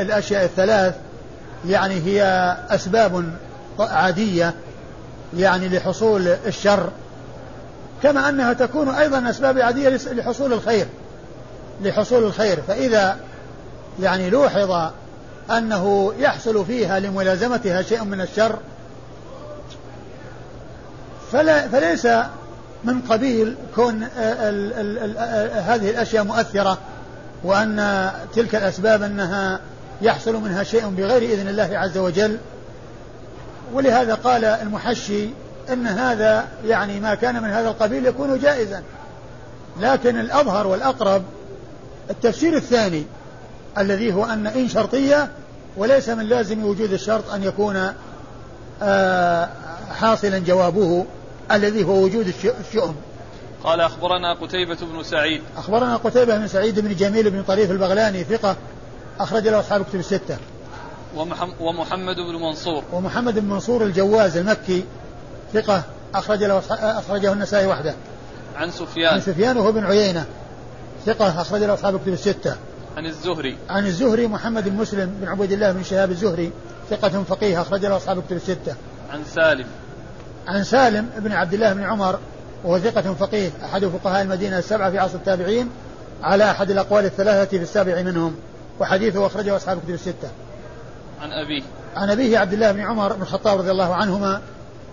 [0.01, 0.95] الأشياء الثلاث
[1.67, 2.23] يعني هي
[2.69, 3.33] أسباب
[3.79, 4.53] عادية
[5.37, 6.89] يعني لحصول الشر
[8.03, 10.85] كما أنها تكون أيضا أسباب عادية لحصول الخير
[11.81, 12.61] لحصول الخير.
[12.67, 13.17] فإذا
[13.99, 14.91] يعني لوحظ
[15.51, 18.59] أنه يحصل فيها لملازمتها شيء من الشر
[21.31, 22.07] فلا فليس
[22.83, 25.17] من قبيل كون ال ال ال
[25.63, 26.77] هذه الأشياء مؤثرة
[27.43, 29.59] وأن تلك الأسباب أنها
[30.01, 32.37] يحصل منها شيء بغير إذن الله عز وجل.
[33.73, 35.29] ولهذا قال المحشي
[35.73, 38.83] أن هذا يعني ما كان من هذا القبيل يكون جائزا.
[39.79, 41.23] لكن الأظهر والأقرب
[42.09, 43.05] التفسير الثاني
[43.77, 45.29] الذي هو أن إن شرطية
[45.77, 47.93] وليس من لازم وجود الشرط أن يكون
[48.81, 49.49] آه،
[49.91, 51.05] حاصلا جوابه
[51.51, 52.33] الذي هو وجود
[52.69, 52.95] الشؤم.
[53.63, 55.41] قال أخبرنا قتيبة بن سعيد.
[55.57, 58.55] أخبرنا قتيبة بن سعيد بن جميل بن طريف البغلاني ثقة
[59.19, 60.37] أخرج له أصحاب كتب الستة.
[61.59, 62.83] ومحمد بن منصور.
[62.93, 64.83] ومحمد بن منصور الجواز المكي
[65.53, 65.83] ثقة
[66.15, 67.93] أخرج له أخرجه النسائي وحده.
[68.55, 69.13] عن سفيان.
[69.13, 70.25] عن سفيان وهو بن عيينة
[71.05, 72.55] ثقة أخرج له أصحاب كتب الستة.
[72.97, 73.57] عن الزهري.
[73.69, 76.51] عن الزهري محمد بن مسلم بن عبيد الله بن شهاب الزهري
[76.89, 78.75] ثقة فقيه أخرج له أصحاب كتب الستة.
[79.11, 79.65] عن سالم.
[80.47, 82.19] عن سالم بن عبد الله بن عمر
[82.63, 85.69] وهو ثقة فقيه أحد فقهاء المدينة السبعة في عصر التابعين
[86.23, 88.35] على أحد الأقوال الثلاثة في السابع منهم
[88.79, 90.29] وحديثه أخرجه أصحاب كتب الستة.
[91.21, 91.63] عن أبيه.
[91.95, 94.41] عن أبيه عبد الله بن عمر بن الخطاب رضي الله عنهما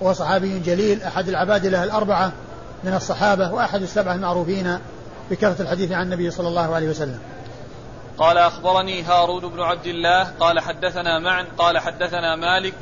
[0.00, 2.32] وهو صحابي جليل أحد العبادلة الأربعة
[2.84, 4.78] من الصحابة وأحد السبعة المعروفين
[5.30, 7.18] بكثرة الحديث عن النبي صلى الله عليه وسلم.
[8.20, 12.74] قال أخبرني هارون بن عبد الله قال حدثنا معن قال حدثنا مالك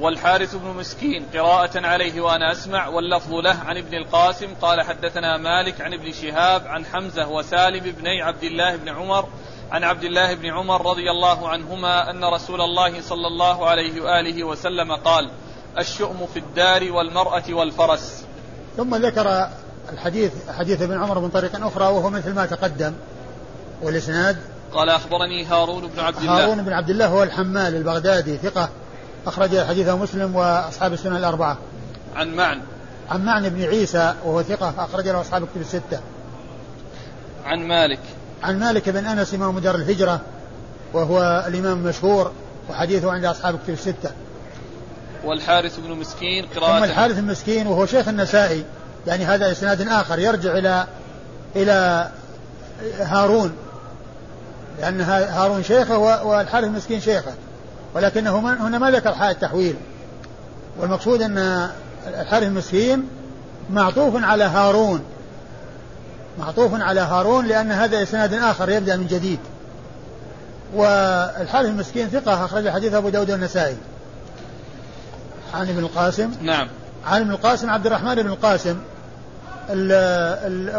[0.00, 5.80] والحارث بن مسكين قراءة عليه وأنا أسمع واللفظ له عن ابن القاسم قال حدثنا مالك
[5.80, 9.28] عن ابن شهاب عن حمزة وسالم بني عبد الله بن عمر
[9.70, 14.44] عن عبد الله بن عمر رضي الله عنهما أن رسول الله صلى الله عليه وآله
[14.44, 15.30] وسلم قال
[15.78, 18.24] الشؤم في الدار والمرأة والفرس.
[18.76, 19.48] ثم ذكر
[19.92, 22.94] الحديث حديث ابن عمر من طريق أخرى وهو مثل ما تقدم.
[23.82, 24.36] والإسناد؟
[24.72, 26.44] قال أخبرني هارون بن عبد الله.
[26.44, 28.68] هارون بن عبد الله هو الحمال البغدادي ثقة
[29.26, 31.58] أخرج حديثه مسلم وأصحاب السنن الأربعة.
[32.16, 32.60] عن معن.
[33.10, 36.00] عن معن بن عيسى وهو ثقة أخرج له أصحاب الكتب الستة.
[37.44, 38.00] عن مالك.
[38.42, 40.20] عن مالك بن أنس إمام دار الهجرة
[40.92, 42.32] وهو الإمام المشهور
[42.70, 44.10] وحديثه عند أصحاب الكتب الستة.
[45.24, 46.78] والحارث بن مسكين قراءة.
[46.78, 48.64] ثم الحارث بن مسكين وهو شيخ النسائي
[49.06, 50.86] يعني هذا إسناد آخر يرجع إلى
[51.56, 52.10] إلى
[52.98, 53.52] هارون.
[54.78, 57.32] لأن هارون شيخه والحارث المسكين شيخه.
[57.94, 59.76] ولكنه هنا ما ذكر حال التحويل.
[60.78, 61.68] والمقصود أن
[62.06, 63.08] الحارث المسكين
[63.70, 65.00] معطوف على هارون.
[66.38, 69.38] معطوف على هارون لأن هذا إسناد آخر يبدأ من جديد.
[70.74, 73.76] والحارث المسكين ثقة أخرج حديث أبو داود والنسائي.
[75.54, 76.30] عن ابن القاسم.
[76.42, 76.68] نعم.
[77.06, 78.76] عن ابن القاسم عبد الرحمن بن القاسم.
[79.70, 79.92] ال
[80.46, 80.76] ال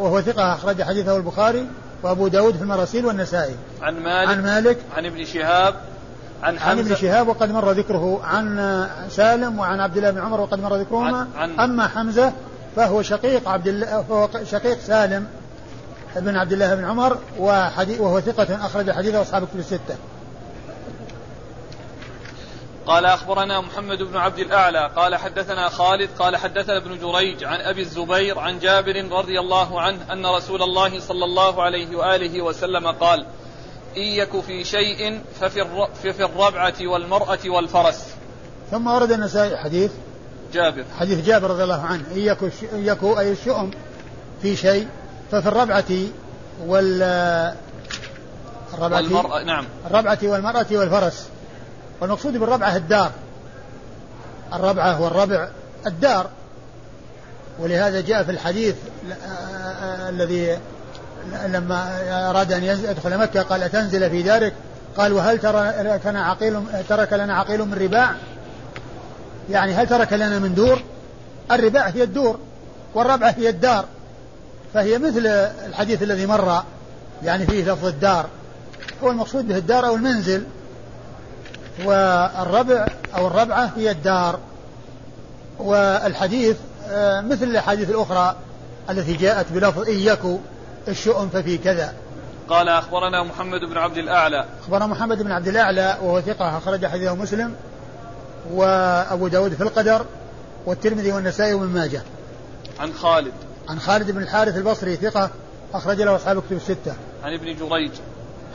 [0.00, 1.66] وهو ثقة أخرج حديثه البخاري.
[2.02, 3.56] وأبو داود في المراسيل والنسائي.
[3.82, 4.78] عن مالك عن مالك.
[4.96, 5.74] عن ابن شهاب
[6.42, 6.70] عن حمزة.
[6.70, 10.76] عن ابن شهاب وقد مر ذكره عن سالم وعن عبد الله بن عمر وقد مر
[10.76, 11.18] ذكرهما.
[11.18, 12.32] عن عن أما حمزة
[12.76, 15.26] فهو شقيق عبد الله فهو شقيق سالم
[16.16, 19.96] بن عبد الله بن عمر وهو ثقة أخرج حديثه أصحاب الكتب الستة.
[22.86, 27.80] قال أخبرنا محمد بن عبد الأعلى قال حدثنا خالد قال حدثنا ابن جريج عن أبي
[27.80, 33.26] الزبير عن جابر رضي الله عنه أن رسول الله صلى الله عليه وآله وسلم قال
[33.96, 38.04] إن يك في شيء ففي, الربعة والمرأة والفرس.
[38.70, 39.92] ثم ورد النسائي حديث
[40.52, 40.84] جابر.
[40.98, 42.04] حديث جابر رضي الله عنه.
[42.72, 43.70] إن يكو أي الشؤم
[44.42, 44.88] في شيء
[45.30, 45.84] ففي الربعة
[46.66, 47.02] وال
[48.74, 49.66] الربعة والمرأة نعم.
[49.86, 51.28] الربعة والمرأة والفرس.
[52.00, 53.10] والمقصود بالربعة الدار.
[54.52, 55.48] الربعة والربع
[55.86, 56.30] الدار.
[57.58, 58.74] ولهذا جاء في الحديث
[60.08, 60.58] الذي
[61.46, 64.52] لما أراد أن يدخل مكة قال أتنزل في دارك؟
[64.96, 65.72] قال وهل ترى
[66.04, 68.14] لنا عقيل ترك لنا عقيل من رباع؟
[69.50, 70.82] يعني هل ترك لنا من دور؟
[71.52, 72.38] الرباع هي الدور
[72.94, 73.84] والربعة هي الدار.
[74.74, 75.26] فهي مثل
[75.66, 76.62] الحديث الذي مر
[77.24, 78.26] يعني فيه لفظ الدار.
[79.02, 80.44] هو المقصود به الدار أو المنزل.
[81.84, 84.38] والربع أو الربعة هي الدار.
[85.58, 86.56] والحديث
[86.88, 88.36] آه، مثل الأحاديث الأخرى
[88.90, 89.96] التي جاءت بلفظ إن
[90.88, 91.94] الشؤم ففي كذا.
[92.48, 94.44] قال أخبرنا محمد بن عبد الأعلى.
[94.62, 97.54] أخبرنا محمد بن عبد الأعلى وهو ثقة أخرج حديثه مسلم
[98.52, 100.04] وأبو داود في القدر
[100.66, 102.02] والترمذي والنسائي وابن ماجه.
[102.80, 103.32] عن خالد.
[103.68, 105.30] عن خالد بن الحارث البصري ثقة
[105.74, 106.94] أخرج له أصحاب كتب الستة.
[107.24, 107.90] عن ابن جريج.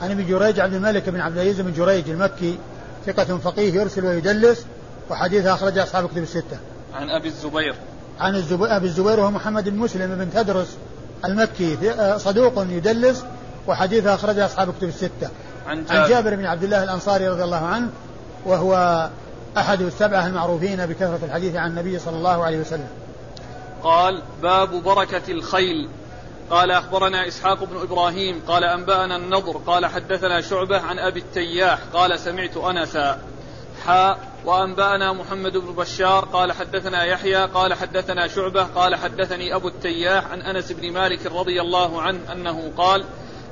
[0.02, 2.58] عن ابن جريج عبد الملك بن عبد العزيز بن جريج المكي
[3.06, 4.66] ثقة فقيه يرسل ويدلس
[5.10, 6.58] وحديثه أخرج أصحاب كتب الستة.
[6.94, 7.76] عن أبي الزبير.
[8.20, 10.78] عن الزبير أبي الزبير وهو محمد بن مسلم بن تدرس
[11.26, 13.24] المكي آه، صدوق يدلس
[13.68, 15.30] وحديثه أخرج أصحاب كتب الستة.
[15.68, 17.90] عن جابر, عن جابر بن عبد الله الأنصاري رضي الله عنه
[18.46, 19.10] وهو
[19.58, 22.88] أحد السبعة المعروفين بكثرة الحديث عن النبي صلى الله عليه وسلم.
[23.84, 25.90] قال باب بركة الخيل.
[26.52, 32.20] قال أخبرنا إسحاق بن إبراهيم قال أنبأنا النضر قال حدثنا شعبة عن أبي التياح قال
[32.20, 33.20] سمعت أنسا.
[33.86, 40.32] حاء وأنبأنا محمد بن بشار قال حدثنا يحيى قال حدثنا شعبة قال حدثني أبو التياح
[40.32, 43.06] عن أنس بن مالك رضي الله عنه أنه قال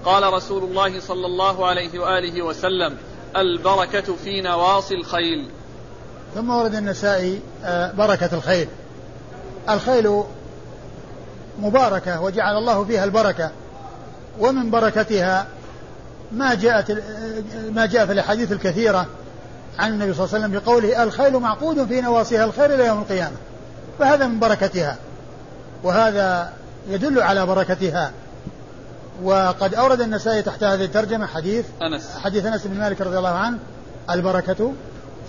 [0.06, 2.98] قال رسول الله صلى الله عليه وآله وسلم
[3.38, 5.50] البركة في نواصي الخيل.
[6.36, 8.68] ثم ورد النسائي آه، بركة الخيل.
[9.70, 10.24] الخيل
[11.62, 13.52] مباركة وجعل الله فيها البركة.
[14.40, 15.48] ومن بركتها
[16.32, 17.04] ما جاءت
[17.72, 19.06] ما جاء في الأحاديث الكثيرة
[19.80, 23.36] عن النبي صلى الله عليه وسلم بقوله الخيل معقود في نواصيها الخير إلى يوم القيامة.
[24.00, 24.98] فهذا من بركتها.
[25.84, 26.54] وهذا
[26.90, 28.12] يدل على بركتها.
[29.24, 32.18] وقد أورد النسائي تحت هذه الترجمة حديث أنس.
[32.24, 33.58] حديث أنس بن مالك رضي الله عنه
[34.10, 34.74] البركة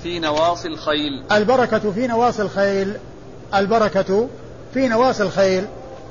[0.03, 1.25] في نواصي الخيل.
[1.33, 2.97] البركة في نواصي الخيل.
[3.55, 4.29] البركة
[4.75, 5.67] في نواصي الخيل.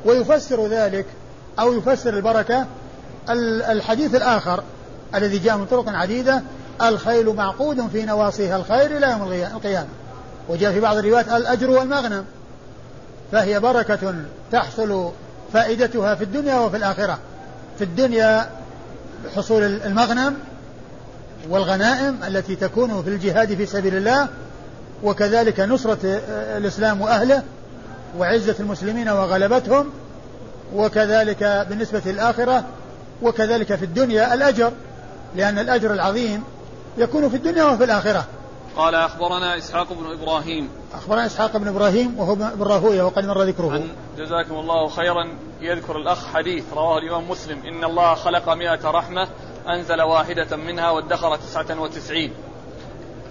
[0.06, 1.06] ويفسر ذلك
[1.60, 2.66] أو يفسر البركة
[3.70, 4.64] الحديث الآخر
[5.16, 6.42] الذي جاء من طرق عديدة
[6.82, 9.88] الخيل معقود في نواصيها الخير إلى يوم القيامة.
[10.50, 12.26] وجاء في بعض الروايات الأجر والمغنم.
[13.32, 14.16] فهي بركة
[14.52, 15.12] تحصل
[15.54, 17.20] فائدتها في الدنيا وفي الآخرة.
[17.78, 18.50] في الدنيا
[19.36, 20.36] حصول المغنم
[21.50, 24.28] والغنائم التي تكون في الجهاد في سبيل الله
[25.04, 26.22] وكذلك نصرة
[26.58, 27.44] الإسلام وأهله
[28.18, 29.90] وعزة المسلمين وغلبتهم
[30.76, 32.64] وكذلك بالنسبة للآخرة
[33.22, 34.72] وكذلك في الدنيا الأجر
[35.36, 36.44] لأن الأجر العظيم
[36.98, 38.26] يكون في الدنيا وفي الآخرة.
[38.78, 40.70] قال أخبرنا إسحاق بن إبراهيم.
[40.94, 43.84] أخبرنا إسحاق بن إبراهيم وهو بن راهوية وقد مر ذكره.
[44.18, 45.30] جزاكم الله خيرا.
[45.62, 47.60] يذكر الأخ حديث رواه الإمام مسلم.
[47.66, 49.28] إن الله خلق مئة رحمة
[49.68, 52.34] أنزل واحدة منها وادخر تسعة وتسعين.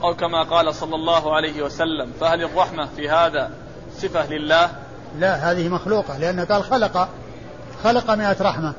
[0.03, 3.51] أو كما قال صلى الله عليه وسلم فهل الرحمة في هذا
[4.03, 4.71] صفة لله؟
[5.19, 7.09] لا هذه مخلوقة لأنه قال خلق
[7.85, 8.73] خلق مئة رحمة.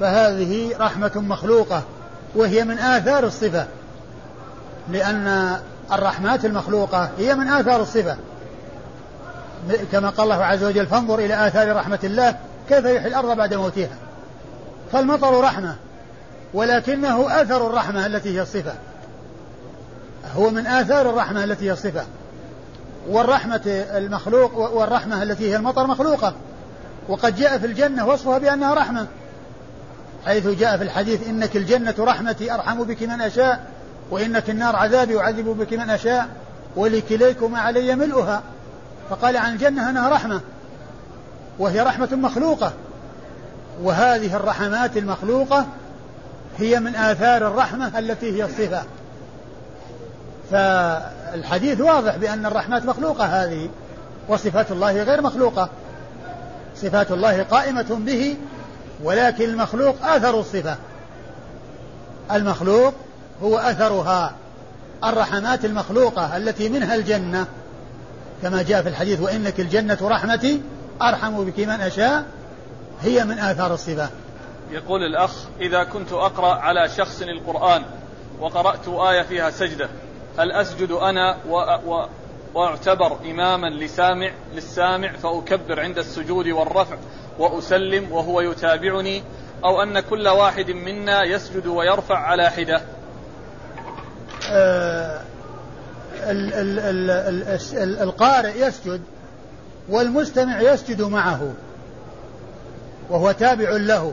[0.00, 1.82] فهذه رحمة مخلوقة
[2.34, 3.66] وهي من آثار الصفة.
[4.88, 5.56] لأن
[5.92, 8.16] الرحمات المخلوقة هي من آثار الصفة.
[9.92, 12.36] كما قال الله عز وجل فانظر إلى آثار رحمة الله
[12.68, 13.96] كيف يحيي الأرض بعد موتها.
[14.92, 15.76] فالمطر رحمة
[16.54, 18.74] ولكنه أثر الرحمة التي هي الصفة.
[20.36, 22.04] هو من آثار الرحمة التي هي الصفة.
[23.10, 26.34] والرحمة المخلوق والرحمة التي هي المطر مخلوقة.
[27.08, 29.06] وقد جاء في الجنة وصفها بأنها رحمة.
[30.26, 33.66] حيث جاء في الحديث إنك الجنة رحمتي أرحم بك من أشاء
[34.10, 36.28] وإنك النار عذابي أعذب بك من أشاء
[36.76, 38.42] ولكليكما علي ملؤها.
[39.10, 40.40] فقال عن الجنة أنها رحمة.
[41.58, 42.72] وهي رحمة مخلوقة.
[43.82, 45.66] وهذه الرحمات المخلوقة
[46.58, 48.82] هي من آثار الرحمة التي هي الصفة.
[51.30, 53.68] فالحديث واضح بأن الرحمات مخلوقة هذه
[54.28, 55.68] وصفات الله غير مخلوقة.
[56.76, 58.36] صفات الله قائمة به
[59.02, 60.76] ولكن المخلوق آثر الصفة.
[62.32, 62.94] المخلوق
[63.42, 64.32] هو أثرها.
[65.04, 67.46] الرحمات المخلوقة التي منها الجنة.
[68.42, 70.62] كما جاء في الحديث وإنك الجنة رحمتي
[71.02, 72.24] أرحم بك من أشاء.
[73.02, 74.08] هي من آثار الصفة.
[74.70, 77.82] يقول الأخ إذا كنت أقرأ على شخص القرآن
[78.40, 79.88] وقرأت آية فيها سجدة
[80.38, 81.56] هل أسجد أنا و...
[81.86, 82.06] و...
[82.54, 86.96] وأعتبر إماما لسامع للسامع فأكبر عند السجود والرفع
[87.38, 89.22] وأسلم وهو يتابعني؟
[89.64, 92.82] أو أن كل واحد منا يسجد ويرفع على حدة؟
[94.50, 95.20] آه
[98.02, 99.00] القارئ يسجد
[99.88, 101.52] والمستمع يسجد معه
[103.10, 104.12] وهو تابع له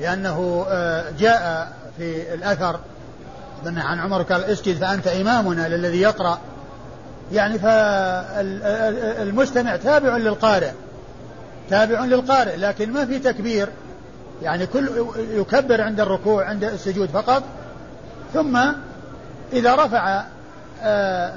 [0.00, 2.80] لأنه آه، جاء في الأثر
[3.66, 6.38] عن عمر قال اسجد فأنت إمامنا للذي يقرأ.
[7.32, 8.86] يعني فالمستمع
[9.76, 10.70] تابع للقارئ
[11.70, 13.68] تابع للقارئ لكن ما في تكبير.
[14.42, 17.42] يعني كل يكبر عند الركوع عند السجود فقط.
[18.34, 18.58] ثم
[19.52, 20.24] إذا رفع
[20.82, 21.32] آه،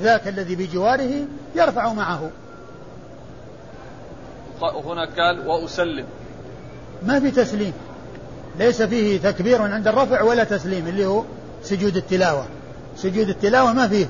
[0.00, 2.30] ذاك الذي بجواره يرفع معه.
[4.62, 6.04] هنا قال وأسلم.
[7.02, 7.72] ما في تسليم.
[8.58, 11.22] ليس فيه تكبير عند الرفع ولا تسليم اللي هو
[11.68, 12.46] سجود التلاوة.
[12.96, 14.06] سجود التلاوة ما فيه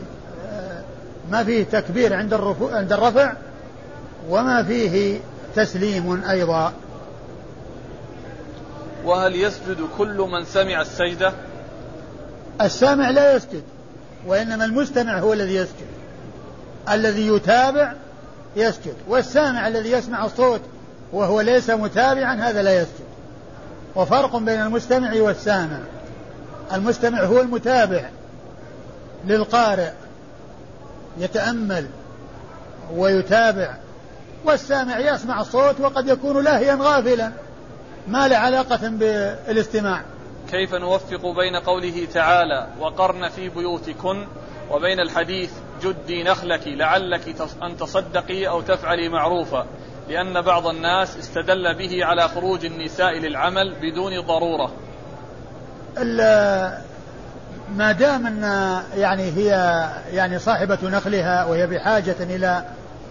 [1.31, 3.33] ما فيه تكبير عند الرفع عند الرفع
[4.29, 5.21] وما فيه
[5.57, 6.73] تسليم أيضا.
[9.05, 11.33] وهل يسجد كل من سمع السجدة؟
[12.61, 13.63] السامع لا يسجد
[14.27, 15.87] وإنما المستمع هو الذي يسجد.
[16.91, 17.93] الذي يتابع
[18.57, 20.61] يسجد والسامع الذي يسمع الصوت
[21.13, 23.09] وهو ليس متابعا هذا لا يسجد.
[23.97, 25.79] وفرق بين المستمع والسامع.
[26.73, 28.11] المستمع هو المتابع
[29.27, 29.91] للقارئ
[31.19, 31.87] يتأمل
[32.93, 33.77] ويتابع
[34.45, 37.33] والسامع يسمع الصوت وقد يكون لاهيا غافلا.
[38.09, 40.03] ما له علاقة بالاستماع.
[40.51, 44.27] كيف نوفق بين قوله تعالى وقرن في بيوتكن
[44.71, 45.51] وبين الحديث
[45.83, 49.67] جدي نخلك لعلك أن تصدقي أو تفعلي معروفا؟
[50.09, 54.73] لأن بعض الناس استدل به على خروج النساء للعمل بدون ضرورة.
[57.77, 58.43] ما دام أن
[58.97, 62.63] يعني هي يعني صاحبة نخلها وهي بحاجة إلى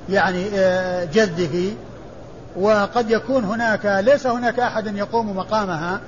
[0.09, 1.73] يعني آه، جده
[2.55, 5.99] وقد يكون هناك ليس هناك أحد يقوم مقامها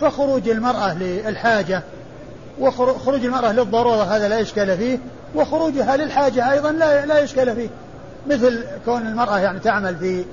[0.00, 1.82] فخروج المرأة للحاجة
[2.60, 4.98] وخروج المرأة للضرورة هذا لا إشكال فيه
[5.34, 7.68] وخروجها للحاجة أيضا لا لا إشكال فيه.
[8.26, 10.24] مثل كون المرأة يعني تعمل في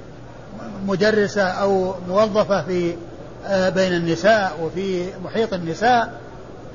[0.85, 2.95] مدرسة أو موظفة في
[3.49, 6.19] بين النساء وفي محيط النساء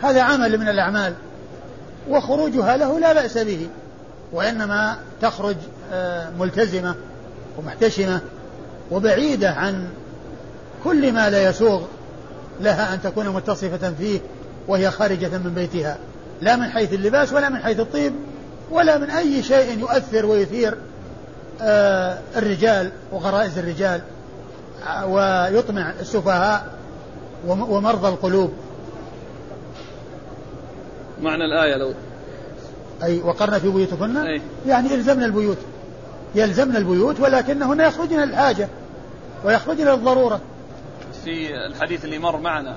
[0.02, 1.14] هذا عمل من الأعمال
[2.08, 3.68] وخروجها له لا بأس به
[4.32, 5.56] وإنما تخرج
[5.92, 6.94] آه، ملتزمة
[7.58, 8.20] ومحتشمة
[8.90, 9.88] وبعيدة عن
[10.84, 11.82] كل ما لا يسوغ
[12.60, 14.20] لها أن تكون متصفة فيه
[14.68, 15.98] وهي خارجة من بيتها
[16.40, 18.12] لا من حيث اللباس ولا من حيث الطيب
[18.70, 20.76] ولا من أي شيء يؤثر ويثير
[21.62, 24.00] آه، الرجال وغرائز الرجال.
[24.00, 24.19] آه،
[25.04, 26.74] ويطمع السفهاء
[27.46, 28.52] ومرضى القلوب.
[31.22, 31.94] معنى الآية لو
[33.02, 34.42] أي وقرن في بيوتكن أي.
[34.66, 35.58] يعني إلزمنا البيوت.
[36.34, 38.68] يلزمنا البيوت ولكنهن يخرجن للحاجة
[39.44, 40.40] ويخرجن للضرورة
[41.24, 42.76] في الحديث اللي مر معنا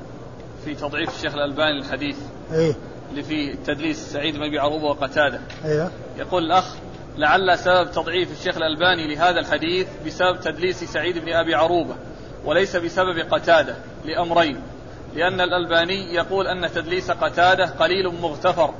[0.65, 2.15] في تضعيف الشيخ الألباني الحديث
[2.53, 2.73] أيه.
[3.11, 5.39] اللي فيه تدليس سعيد بن أبي عروبة وقتادة.
[5.65, 6.75] أيوه يقول الأخ
[7.17, 11.95] لعل سبب تضعيف الشيخ الألباني لهذا الحديث بسبب تدليس سعيد بن أبي عروبة
[12.45, 14.61] وليس بسبب قتادة لأمرين.
[15.15, 18.73] لأن الألباني يقول أن تدليس قتادة قليل مغتفر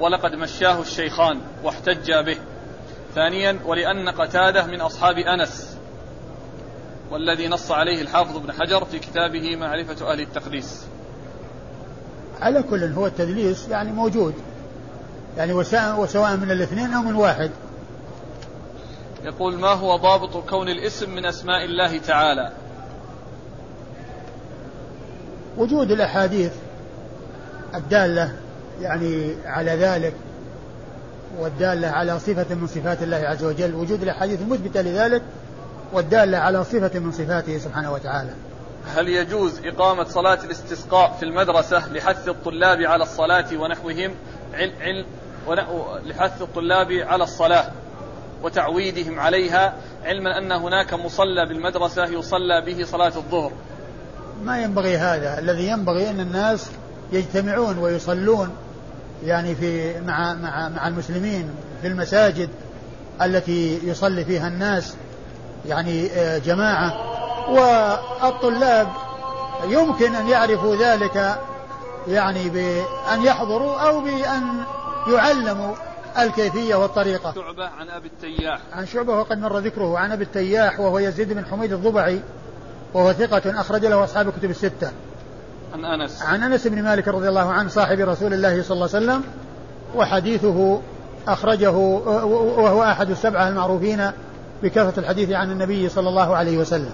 [0.00, 2.36] ولقد مشاه الشيخان واحتج به.
[3.14, 5.76] ثانيا ولأن قتادة من أصحاب أنس
[7.10, 10.86] والذي نص عليه الحافظ ابن حجر في كتابه معرفة أهل التقديس.
[12.40, 14.34] على كل هو التدليس يعني موجود
[15.36, 15.52] يعني
[15.98, 17.50] وسواء من الاثنين أو من واحد.
[19.26, 22.52] يقول ما هو ضابط كون الاسم من أسماء الله تعالى؟
[25.56, 26.52] وجود الأحاديث
[27.74, 28.32] الدالة
[28.80, 30.14] يعني على ذلك
[31.38, 33.74] والدالة على صفة من صفات الله عز وجل.
[33.74, 35.22] وجود الأحاديث المثبتة لذلك
[35.92, 38.30] والدالة على صفة من صفاته سبحانه وتعالى.
[38.94, 44.14] هل يجوز إقامة صلاة الاستسقاء في المدرسة لحث الطلاب على الصلاة ونحوهم؟
[44.54, 45.04] عل عل
[46.04, 47.70] لحث الطلاب على الصلاة.
[48.42, 49.74] وتعويدهم عليها
[50.04, 53.52] علما أن هناك مصلى بالمدرسة يصلى به صلاة الظهر.
[54.44, 55.38] ما ينبغي هذا.
[55.38, 56.70] الذي ينبغي أن الناس
[57.12, 58.56] يجتمعون ويصلون
[59.24, 61.50] يعني في مع مع مع المسلمين
[61.82, 62.48] في المساجد
[63.22, 64.94] التي يصلي فيها الناس
[65.68, 66.94] يعني آه، جماعة.
[67.50, 68.88] والطلاب
[69.68, 71.38] يمكن أن يعرفوا ذلك
[72.08, 74.64] يعني بأن يحضروا أو بأن
[75.08, 75.74] يعلموا.
[76.18, 77.32] الكيفية والطريقة.
[77.34, 78.60] شعبة عن أبي التياح.
[78.72, 82.20] عن شعبة وقد مر ذكره عن أبي التياح وهو يزيد بن حميد الضبعي
[82.94, 84.90] وهو ثقة أخرج له أصحاب الكتب الستة.
[85.74, 86.22] عن أنس.
[86.22, 89.24] عن أنس بن مالك رضي الله عنه صاحب رسول الله صلى الله عليه وسلم
[89.94, 90.80] وحديثه
[91.28, 94.10] أخرجه وهو أحد السبعة المعروفين
[94.62, 96.92] بكثرة الحديث عن النبي صلى الله عليه وسلم.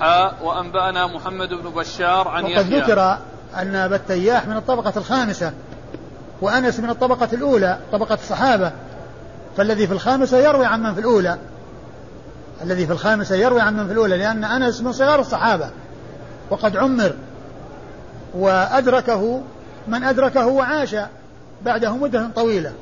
[0.00, 2.80] حاء وأنبأنا محمد بن بشار عن وقد يحيى.
[2.80, 3.18] ذكر
[3.56, 5.52] أن أبا التياح من الطبقة الخامسة
[6.42, 8.72] وأنس من الطبقة الأولى طبقة الصحابة.
[9.56, 11.38] فالذي في الخامسة يروي عن من في الأولى.
[12.62, 15.70] الذي في الخامسة يروي عن من في الأولى لأن أنس من صغار الصحابة.
[16.50, 17.12] وقد عمر.
[18.34, 19.40] وأدركه
[19.88, 20.96] من أدركه وعاش
[21.64, 22.72] بعده مدة طويلة.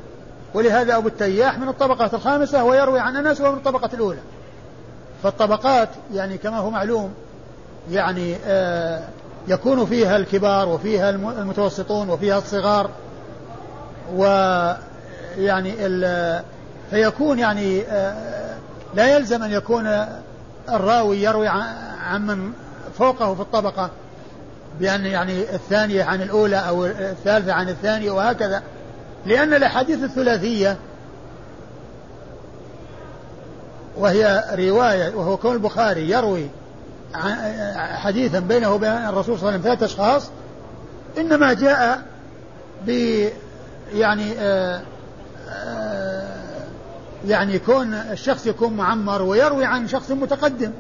[0.55, 4.21] ولهذا أبو التياح من الطبقة الخامسة ويروي عن أنس وهو من الطبقة الأولى.
[5.23, 7.15] فالطبقات يعني كما هو معلوم
[7.91, 9.03] يعني آه
[9.49, 12.91] يكون فيها الكبار وفيها المتوسطون وفيها الصغار.
[14.15, 15.75] ويعني
[16.91, 18.41] فيكون يعني آه
[18.95, 20.07] لا يلزم أن يكون
[20.69, 21.49] الراوي يروي
[22.05, 22.53] عن من
[22.99, 23.91] فوقه في الطبقة
[24.81, 28.63] بأن يعني الثانية عن الأولى أو الثالثة عن الثانية وهكذا
[29.27, 30.77] لأن الأحاديث الثلاثية
[33.97, 36.49] وهي رواية وهو كون البخاري يروي
[37.77, 40.31] حديثا بينه وبين الرسول صلى الله عليه وسلم ثلاثة أشخاص
[41.19, 42.03] إنما جاء
[42.87, 43.29] ب
[43.95, 44.81] يعني آآ
[45.49, 46.41] آآ
[47.27, 50.71] يعني كون الشخص يكون معمر ويروي عن شخص متقدم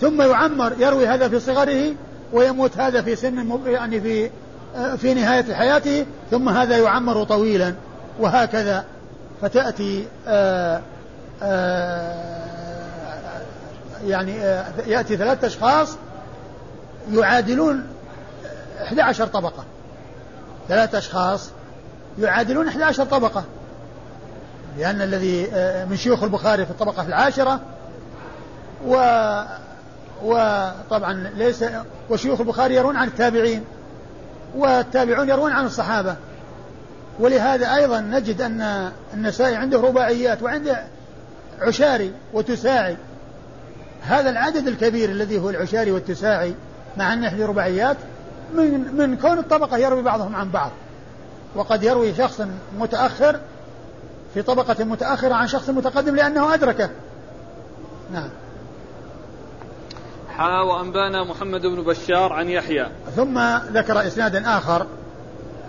[0.00, 1.94] ثم يعمر يروي هذا في صغره
[2.32, 4.30] ويموت هذا في سن يعني في
[4.96, 7.74] في نهاية حياته ثم هذا يعمر طويلا
[8.20, 8.84] وهكذا.
[9.42, 10.06] فتأتي
[14.06, 14.36] يعني
[14.86, 15.96] يأتي ثلاثة أشخاص
[17.12, 17.86] يعادلون
[18.82, 19.64] 11 طبقة.
[20.68, 21.50] ثلاثة أشخاص
[22.18, 23.44] يعادلون 11 طبقة.
[24.78, 25.46] لأن الذي
[25.90, 27.60] من شيوخ البخاري في الطبقة العاشرة
[28.86, 28.96] و
[30.24, 31.64] وطبعا ليس
[32.10, 33.64] وشيوخ البخاري يرون عن التابعين
[34.56, 36.16] والتابعون يروون عن الصحابة.
[37.20, 40.84] ولهذا أيضا نجد أن النسائي عنده رباعيات وعنده
[41.60, 42.96] عشاري وتساعي.
[44.02, 46.54] هذا العدد الكبير الذي هو العشاري والتساعي
[46.96, 47.96] مع أنه رباعيات
[48.54, 50.70] من من كون الطبقة يروي بعضهم عن بعض.
[51.54, 52.40] وقد يروي شخص
[52.78, 53.40] متأخر
[54.34, 56.90] في طبقة متأخرة عن شخص متقدم لأنه أدركه.
[58.12, 58.28] نعم.
[60.36, 62.86] حا وأنبانا محمد بن بشار عن يحيى.
[63.16, 63.38] ثم
[63.72, 64.86] ذكر إسنادا آخر.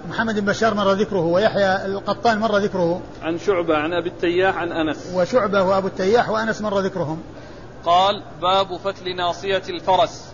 [0.09, 3.01] محمد بن بشار مر ذكره ويحيى القطان مر ذكره.
[3.23, 5.11] عن شعبة عن أبي التياح عن أنس.
[5.13, 7.21] وشعبة وأبو التياح وأنس مر ذكرهم.
[7.85, 10.25] قال باب فتل ناصية الفرس.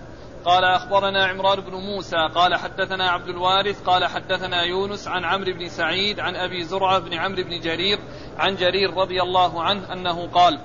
[0.46, 5.70] قال أخبرنا عمران بن موسى قال حدثنا عبد الوارث قال حدثنا يونس عن عمرو بن
[5.70, 8.00] سعيد عن أبي زرعة بن عمرو بن جرير
[8.38, 10.60] عن جرير رضي الله عنه أنه قال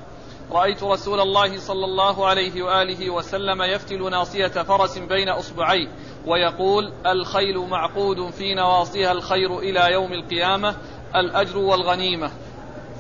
[0.53, 5.89] رأيت رسول الله صلى الله عليه وآله وسلم يفتل ناصية فرس بين أصبعيه
[6.27, 10.75] ويقول الخيل معقود في نواصيها الخير إلى يوم القيامة
[11.17, 12.31] الأجر والغنيمة.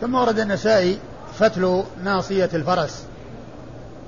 [0.00, 0.98] ثم ورد النسائي
[1.34, 3.06] فتل ناصية الفرس.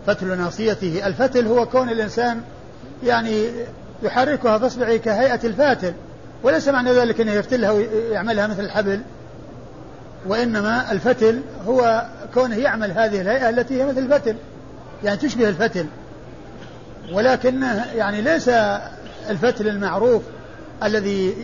[0.06, 2.42] فتل ناصيته الفتل هو كون الإنسان
[3.04, 3.48] يعني
[4.02, 5.92] يحركها فاصبعه كهيئة الفاتل
[6.42, 9.00] وليس معنى ذلك أنه يفتلها ويعملها مثل الحبل
[10.26, 14.36] وإنما الفتل هو كونه يعمل هذه الهيئة التي هي مثل الفتل
[15.04, 15.86] يعني تشبه الفتل.
[17.12, 17.62] ولكن
[17.94, 18.48] يعني ليس
[19.30, 20.22] الفتل المعروف
[20.82, 21.34] الذي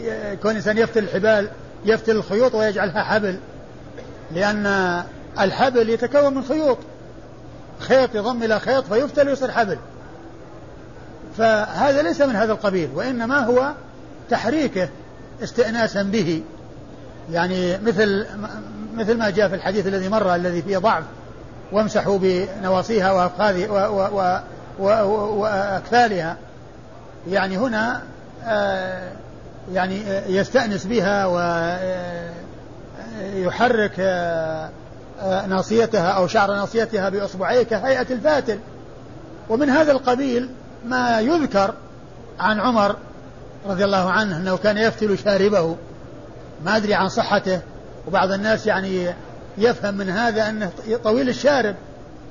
[0.42, 1.48] كون الإنسان يفتل الحبال
[1.84, 3.36] يفتل الخيوط ويجعلها حبل
[4.34, 5.02] لأن
[5.40, 6.78] الحبل يتكون من خيوط
[7.80, 9.78] خيط يضم إلى خيط فيفتل ويصير حبل.
[11.38, 13.72] فهذا ليس من هذا القبيل وإنما هو
[14.30, 14.88] تحريكه
[15.42, 16.42] استئناسا به.
[17.30, 18.26] يعني مثل
[18.94, 21.04] مثل ما جاء في الحديث الذي مر الذي فيه ضعف
[21.72, 23.68] وامسحوا بنواصيها وأفخاذ
[24.78, 26.36] وأكفالها.
[27.28, 28.02] يعني هنا
[28.44, 29.08] آه،
[29.72, 31.26] يعني يستأنس بها
[33.16, 34.70] ويحرك آه،
[35.20, 38.58] آه، ناصيتها أو شعر ناصيتها بإصبعيه كهيئة الفاتل
[39.48, 40.50] ومن هذا القبيل
[40.84, 41.74] ما يذكر
[42.40, 42.96] عن عمر
[43.66, 45.76] رضي الله عنه أنه كان يفتل شاربه.
[46.64, 47.60] ما أدري عن صحته
[48.06, 49.14] وبعض الناس يعني
[49.58, 50.70] يفهم من هذا أنه
[51.04, 51.74] طويل الشارب.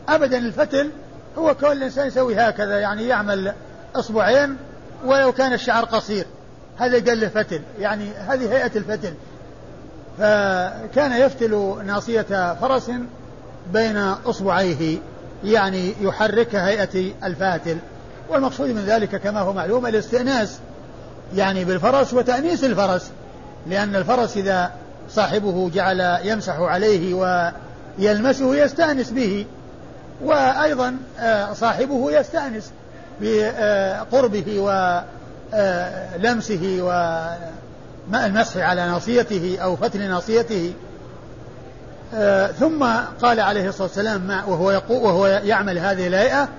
[0.10, 0.92] أبدا الفتل
[1.38, 3.54] هو كون الإنسان يسوي هكذا يعني يعمل
[3.96, 4.58] إصبعين
[5.06, 6.26] ولو كان الشعر قصير.
[6.78, 9.14] هذا قال له فتل يعني هذه هيئة الفتل.
[10.18, 12.92] فكان يفتل ناصية فرس
[13.74, 14.98] بين إصبعيه
[15.44, 17.78] يعني يحرك هيئة الفاتل.
[18.30, 20.58] والمقصود من ذلك كما هو معلوم الاستئناس
[21.36, 23.12] يعني بالفرس وتأنيس الفرس
[23.68, 24.72] لأن الفرس إذا
[25.10, 27.14] صاحبه جعل يمسح عليه
[28.00, 29.46] ويلمسه يستأنس به
[30.24, 32.72] وأيضا آه، صاحبه يستأنس
[33.22, 34.60] بقربه
[35.54, 36.78] ولمسه
[38.12, 40.74] والمسح على ناصيته أو فتل ناصيته.
[42.16, 42.86] آه، ثم
[43.22, 46.50] قال عليه الصلاة والسلام وهو, وهو يعمل هذه الهيئة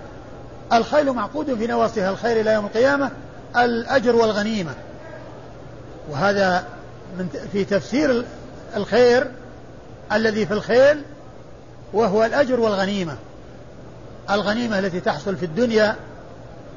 [0.72, 2.10] الخيل معقود في نواصيها.
[2.10, 3.10] الخير إلى يوم القيامة
[3.56, 4.74] الأجر والغنيمة.
[6.10, 6.64] وهذا
[7.18, 8.24] من في تفسير
[8.76, 9.30] الخير
[10.12, 11.02] الذي في الخيل
[11.92, 13.16] وهو الأجر والغنيمة.
[14.30, 15.96] الغنيمة التي تحصل في الدنيا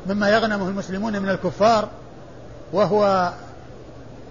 [0.07, 1.89] مما يغنمه المسلمون من الكفار
[2.73, 3.31] وهو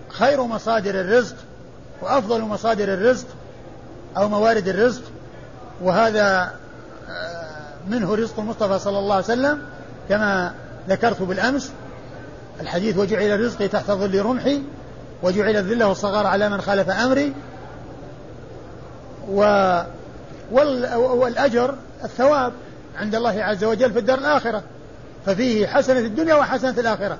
[0.08, 1.36] خير مصادر الرزق
[2.02, 3.26] وأفضل مصادر الرزق
[4.16, 5.02] أو موارد الرزق.
[5.82, 6.52] وهذا
[7.88, 9.62] منه رزق المصطفى صلى الله عليه وسلم
[10.08, 10.54] كما
[10.88, 11.72] ذكرت بالأمس.
[12.60, 14.62] الحديث وجعل رزقي تحت ظل رمحي
[15.22, 17.34] وجعل الذلة والصغار على من خالف أمري.
[19.28, 19.40] و
[20.96, 21.74] والأجر
[22.04, 22.52] الثواب
[22.96, 24.62] عند الله عز وجل في الدار الآخرة.
[25.26, 27.18] ففيه حسنة الدنيا وحسنة الآخرة.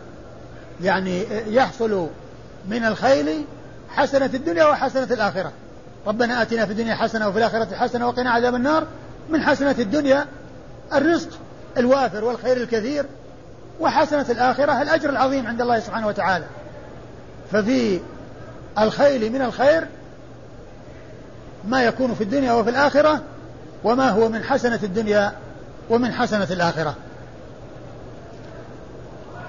[0.83, 2.09] يعني يحصل
[2.69, 3.45] من الخيل
[3.89, 5.53] حسنة الدنيا وحسنة الآخرة.
[6.07, 8.87] ربنا آتنا في الدنيا حسنة وفي الآخرة حسنة وقنا عذاب النار.
[9.31, 10.27] من حسنة الدنيا
[10.95, 11.31] الرزق
[11.77, 13.07] الوافر والخير الكثير
[13.81, 16.45] وحسنة الآخرة الأجر العظيم عند الله سبحانه وتعالى.
[17.53, 18.01] ففي
[18.79, 19.87] الخيل من الخير
[21.69, 23.23] ما يكون في الدنيا وفي الآخرة
[23.85, 25.33] وما هو من حسنة الدنيا
[25.91, 26.95] ومن حسنة الآخرة.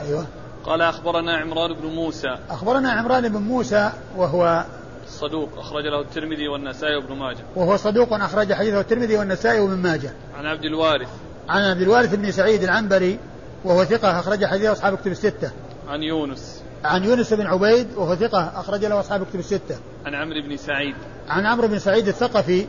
[0.01, 0.25] أيوة.
[0.65, 2.37] قال أخبرنا عمران بن موسى.
[2.49, 4.63] أخبرنا عمران بن موسى وهو
[5.07, 7.43] صدوق أخرج له الترمذي والنسائي وابن ماجه.
[7.55, 10.11] وهو صدوق أخرج حديثه الترمذي والنسائي وابن ماجه.
[10.37, 11.09] عن عبد الوارث.
[11.49, 13.19] عن عبد الوارث بن سعيد العنبري
[13.63, 15.51] وهو ثقة أخرج حديثه أصحاب كتب الستة.
[15.87, 16.61] عن يونس.
[16.85, 19.75] عن يونس بن عبيد وهو ثقة أخرج له أصحاب كتب الستة.
[20.05, 20.95] عن عمرو بن سعيد.
[21.29, 22.65] عن عمرو بن سعيد الثقفي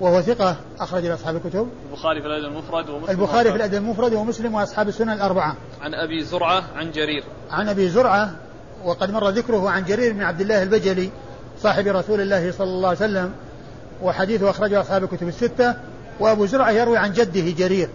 [0.00, 1.68] وهو ثقة أخرج له أصحاب الكتب.
[1.90, 5.56] البخاري في الأدب المفرد ومسلم البخاري في الأدب المفرد ومسلم وأصحاب السنن الأربعة.
[5.80, 7.24] عن أبي زرعة عن جرير.
[7.50, 8.30] عن أبي زرعة
[8.84, 11.10] وقد مر ذكره عن جرير بن عبد الله البجلي
[11.62, 13.32] صاحب رسول الله صلى الله عليه وسلم
[14.02, 15.74] وحديثه أخرجه أصحاب الكتب الستة.
[16.20, 17.88] وأبو زرعة يروي عن جده جرير.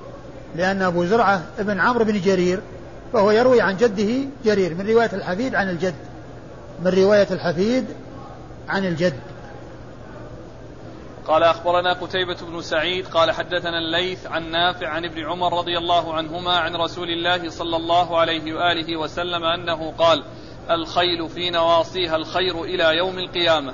[0.56, 2.60] لأن أبو زرعة ابن عمرو بن جرير
[3.14, 5.95] فهو يروي عن جده جرير من رواية الحفيد عن الجد
[6.84, 7.86] من رواية الحفيد
[8.70, 9.20] عن الجد.
[11.28, 16.14] قال أخبرنا قتيبة بن سعيد قال حدثنا الليث عن نافع عن ابن عمر رضي الله
[16.14, 20.24] عنهما عن رسول الله صلى الله عليه وآله وسلم أنه قال
[20.72, 23.74] الخيل في نواصيها الخير إلى يوم القيامة.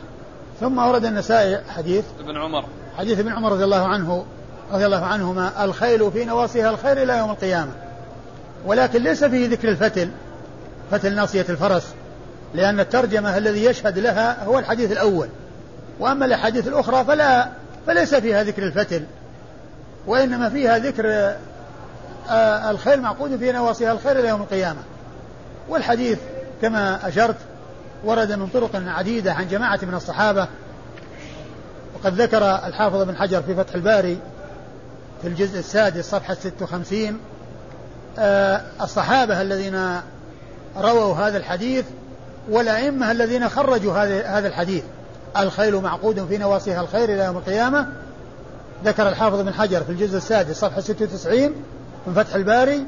[0.59, 2.65] ثم ورد النسائي حديث ابن عمر.
[2.97, 4.25] حديث ابن عمر رضي الله عنه
[4.71, 7.71] رضي الله عنهما الخيل في نواصيها الخير إلى يوم القيامة.
[8.65, 10.09] ولكن ليس فيه ذكر الفتل
[10.91, 11.93] فتل ناصية الفرس
[12.53, 15.27] لأن الترجمة الذي يشهد لها هو الحديث الأول.
[15.99, 17.47] وأما الأحاديث الأخرى فلا
[17.87, 19.03] فليس فيها ذكر الفتل.
[20.07, 21.33] وإنما فيها ذكر
[22.29, 24.79] آه، الخيل معقود في نواصيها الخير إلى يوم القيامة.
[25.69, 26.19] والحديث
[26.61, 27.35] كما أشرت
[28.03, 30.47] ورد من طرق عديدة عن جماعة من الصحابة.
[31.95, 34.17] وقد ذكر الحافظ بن حجر في فتح الباري
[35.23, 37.19] في الجزء السادس صفحة 56
[38.19, 39.99] آه، الصحابة الذين
[40.77, 41.85] رووا هذا الحديث
[42.49, 43.93] والأئمة الذين خرجوا
[44.37, 44.83] هذا الحديث.
[45.37, 47.87] الخيل معقود في نواصيها الخير إلى يوم القيامة.
[48.85, 51.55] ذكر الحافظ بن حجر في الجزء السادس صفحة 96
[52.07, 52.85] من فتح الباري.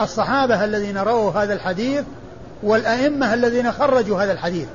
[0.00, 2.04] الصحابة الذين رووا هذا الحديث
[2.62, 4.68] والأئمة الذين خرجوا هذا الحديث.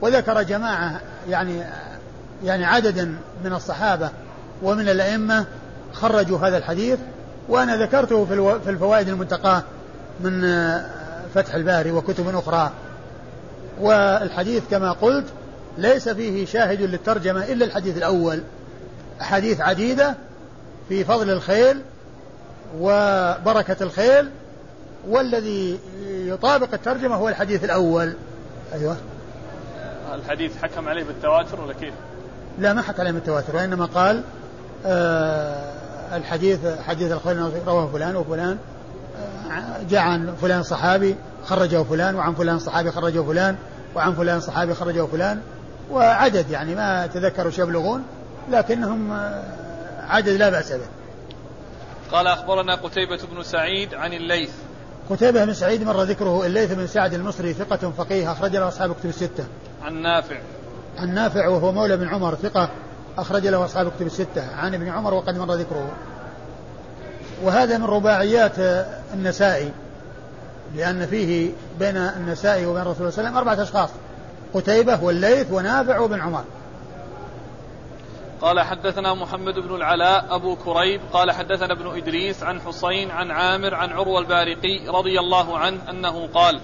[0.00, 1.62] وذكر جماعة يعني
[2.44, 4.10] يعني عددا من الصحابة
[4.62, 5.46] ومن الأئمة
[5.94, 6.98] خرجوا هذا الحديث
[7.48, 8.24] وأنا ذكرته
[8.64, 9.62] في الفوائد المنتقاة
[10.20, 10.40] من
[11.34, 12.70] فتح الباري وكتب أخرى.
[13.80, 15.24] والحديث كما قلت
[15.78, 18.40] ليس فيه شاهد للترجمة إلا الحديث الأول.
[19.20, 20.14] أحاديث عديدة
[20.88, 21.82] في فضل الخيل
[22.80, 24.30] وبركة الخيل
[25.08, 28.12] والذي يطابق الترجمة هو الحديث الأول.
[28.72, 28.96] أيوة.
[30.14, 31.94] الحديث حكم عليه بالتواتر ولا كيف؟
[32.58, 34.22] لا ما حكى عليه بالتواتر وإنما قال
[34.86, 35.72] آه
[36.16, 38.58] الحديث حديث الخيل رواه فلان وفلان
[39.50, 43.56] آه جاء عن فلان صحابي خرجه فلان وعن فلان صحابي خرجه فلان
[43.94, 45.40] وعن فلان صحابي خرجه فلان
[45.90, 48.02] وعدد يعني ما تذكروا إيش يبلغون
[48.50, 49.42] لكنهم آه،
[50.08, 50.86] عدد لا بأس به
[52.12, 54.50] قال أخبرنا قتيبة بن سعيد عن الليث
[55.10, 59.08] قتيبة بن سعيد مر ذكره الليث بن سعد المصري ثقة فقيه أخرج له أصحاب كتب
[59.08, 59.44] الستة.
[59.82, 60.36] عن نافع.
[60.98, 62.68] عن نافع وهو مولى بن عمر ثقة
[63.18, 64.56] أخرج له أصحاب كتب الستة.
[64.56, 65.92] عن ابن عمر وقد مر ذكره.
[67.42, 68.58] وهذا من رباعيات
[69.14, 69.72] النسائي
[70.76, 73.90] لأن فيه بين النسائي وبين الرسول صلى الله عليه وسلم أربعة أشخاص
[74.54, 76.44] قتيبة والليث ونافع وابن عمر.
[78.40, 81.00] قال حدثنا محمد بن العلاء أبو كريب.
[81.12, 86.26] قال حدثنا ابن إدريس عن حسين عن عامر عن عروة البارقي رضي الله عنه أنه
[86.26, 86.60] قال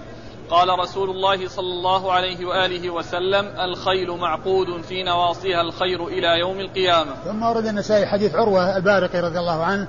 [0.51, 6.59] قال رسول الله صلى الله عليه وآله وسلم الخيل معقود في نواصيها الخير إلى يوم
[6.59, 7.11] القيامة.
[7.25, 9.87] ثم ورد النسائي حديث عروة البارقي رضي الله عنه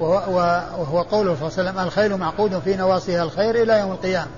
[0.00, 4.30] وهو, قوله صلى الله عليه وسلم الخيل معقود في نواصيها الخير إلى يوم القيامة.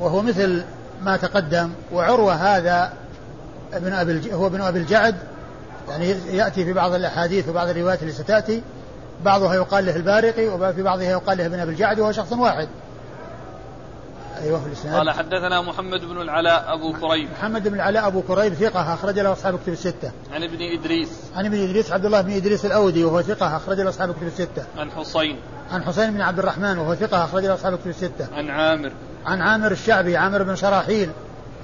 [0.00, 0.64] وهو مثل
[1.02, 2.92] ما تقدم وعروة هذا
[3.72, 5.16] ابن أبي هو ابن أبي الجعد
[5.88, 8.62] يعني يأتي في بعض الأحاديث وبعض الروايات اللي ستأتي
[9.24, 12.68] بعضها يقال له البارقي وفي بعضها يقال له ابن أبي الجعد وهو شخص واحد.
[14.42, 14.94] أيوه في الإسناد.
[14.94, 19.32] قال حدثنا محمد بن العلاء أبو كريب محمد بن العلاء أبو كريب ثقة أخرج له
[19.32, 20.12] أصحاب كتب الستة.
[20.32, 21.08] عن ابن إدريس.
[21.36, 24.64] عن ابن إدريس عبد الله بن إدريس الأودي وهو ثقة أخرج له أصحاب كتب الستة.
[24.78, 25.36] عن حصين
[25.70, 28.28] عن حسين بن عبد الرحمن وهو ثقة أخرج له أصحاب كتب الستة.
[28.32, 28.92] عن عامر.
[29.26, 31.10] عن عامر الشعبي عامر بن شراحيل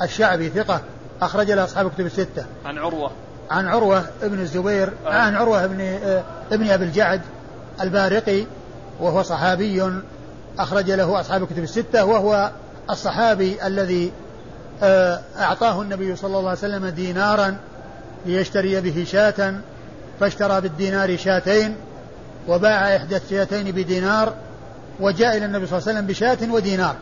[0.03, 0.81] الشعبي ثقة
[1.23, 2.47] أخرج له أصحاب كتب الستة.
[2.65, 3.11] عن عروة.
[3.51, 5.11] عن عروة ابن الزبير آه.
[5.11, 6.23] عن عروة ابن آه،
[6.53, 7.21] ابن أبي الجعد
[7.81, 8.47] البارقي
[9.01, 9.83] وهو صحابي
[10.59, 12.51] أخرج له أصحاب الكتب الستة وهو
[12.91, 14.13] الصحابي الذي
[14.83, 17.57] آه، أعطاه النبي صلى الله عليه وسلم دينارا
[18.27, 19.55] ليشتري به شاة
[20.21, 21.77] فاشترى بالدينار شاتين
[22.49, 24.33] وباع إحدى الشاتين بدينار
[25.01, 26.97] وجاء إلى النبي صلى الله عليه وسلم بشاة ودينار.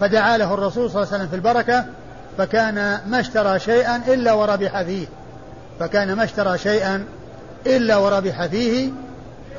[0.00, 1.84] فدعا له الرسول صلى الله عليه وسلم في البركة
[2.38, 5.06] فكان ما اشترى شيئا إلا وربح فيه.
[5.80, 7.04] فكان ما اشترى شيئا
[7.66, 8.90] إلا وربح فيه.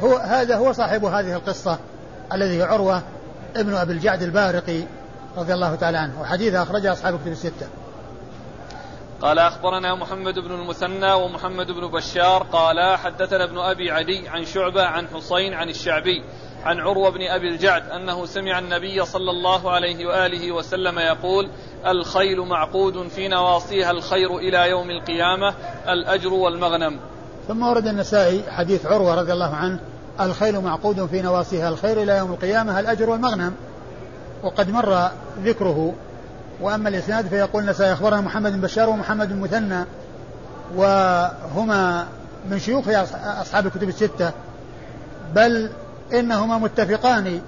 [0.03, 1.77] هو هذا هو صاحب هذه القصة
[2.33, 3.01] الذي عروة
[3.55, 4.83] ابن أبي الجعد البارقي.
[5.38, 6.21] رضي الله تعالى عنه.
[6.21, 7.67] وحديث أخرجه أصحاب كتب الستة.
[9.21, 14.83] قال أخبرنا محمد بن المثنى ومحمد بن بشار قال حدثنا ابن أبي عدي عن شعبة
[14.83, 16.23] عن حسين عن الشعبي
[16.63, 21.49] عن عروة بن أبي الجعد أنه سمع النبي صلى الله عليه وآله وسلم يقول
[21.88, 25.53] الخيل معقود في نواصيها الخير إلى يوم القيامة
[25.89, 26.99] الأجر والمغنم.
[27.47, 29.79] ثم ورد النسائي حديث عروة رضي الله عنه
[30.21, 33.53] الخيل معقود في نواصيها الخير إلى يوم القيامة الأجر والمغنم.
[34.43, 35.09] وقد مر
[35.43, 35.93] ذكره.
[36.61, 39.86] وأما الإسناد فيقول النسائي أخبرنا محمد بن بشار ومحمد بن مثنى
[40.75, 42.07] وهما
[42.49, 42.86] من شيوخ
[43.41, 44.31] أصحاب الكتب الستة
[45.36, 45.69] بل
[46.13, 47.41] إنهما متفقان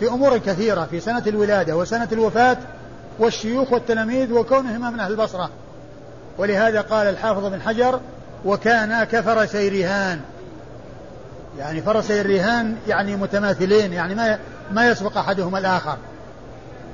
[0.00, 2.56] في أمور كثيرة في سنة الولادة وسنة الوفاة
[3.18, 5.50] والشيوخ والتلاميذ وكونهما من أهل البصرة.
[6.38, 8.00] ولهذا قال الحافظ بن حجر
[8.44, 10.20] وكانا كفرسي رهان
[11.58, 14.38] يعني فرسي الرهان يعني متماثلين يعني ما
[14.72, 15.96] ما يسبق أحدهما الآخر.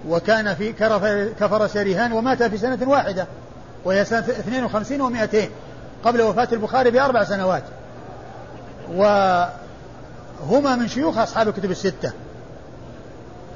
[0.08, 0.72] وكان في
[1.40, 3.26] كفرس رهان ومات في سنة واحدة
[3.84, 5.36] وهي سنة 52 و200
[6.04, 7.62] قبل وفاة البخاري بأربع سنوات.
[8.94, 12.12] وهما من شيوخ أصحاب الكتب الستة.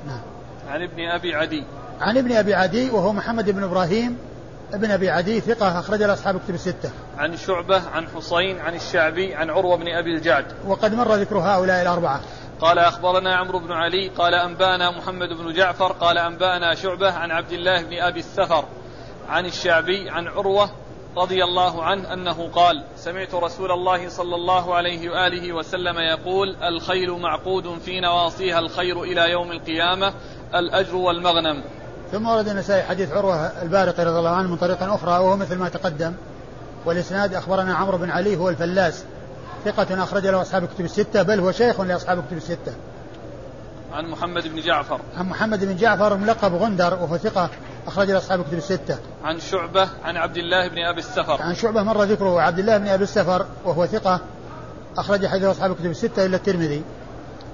[0.07, 0.21] نعم.
[0.69, 1.65] عن ابن أبي عدي.
[2.01, 4.19] عن ابن أبي عدي وهو محمد بن إبراهيم
[4.75, 6.91] ابن أبي عدي ثقة أخرج له أصحاب الكتب الستة.
[7.19, 10.45] عن شعبة عن حسين عن الشعبي عن عروة بن أبي الجعد.
[10.67, 12.21] وقد مر ذكر هؤلاء الأربعة.
[12.65, 17.53] قال أخبرنا عمرو بن علي قال أنبأنا محمد بن جعفر قال أنبأنا شعبة عن عبد
[17.53, 18.65] الله بن أبي السفر
[19.29, 20.71] عن الشعبي عن عروة
[21.17, 27.11] رضي الله عنه أنه قال سمعت رسول الله صلى الله عليه وآله وسلم يقول الخيل
[27.11, 30.15] معقود في نواصيها الخير إلى يوم القيامة
[30.55, 31.63] الأجر والمغنم.
[32.13, 35.69] ثم ورد النسائي حديث عروة البارقي رضي الله عنه من طريق أخرى وهو مثل ما
[35.69, 36.15] تقدم.
[36.87, 39.05] والإسناد أخبرنا عمرو بن علي هو الفلاس.
[39.65, 42.75] ثقة أخرج له أصحاب الكتب الستة بل هو شيخ لأصحاب الكتب الستة.
[43.93, 45.01] عن محمد بن جعفر.
[45.17, 47.51] عن محمد بن جعفر ملقب غندر وهو ثقة
[47.87, 48.99] أخرج له أصحاب الكتب الستة.
[49.25, 51.43] عن شعبة عن عبد الله بن أبي السفر.
[51.43, 54.21] عن شعبة مر ذكره عبد الله بن أبي السفر وهو ثقة
[54.99, 56.83] أخرج حديث أصحاب الكتب الستة إلا الترمذي.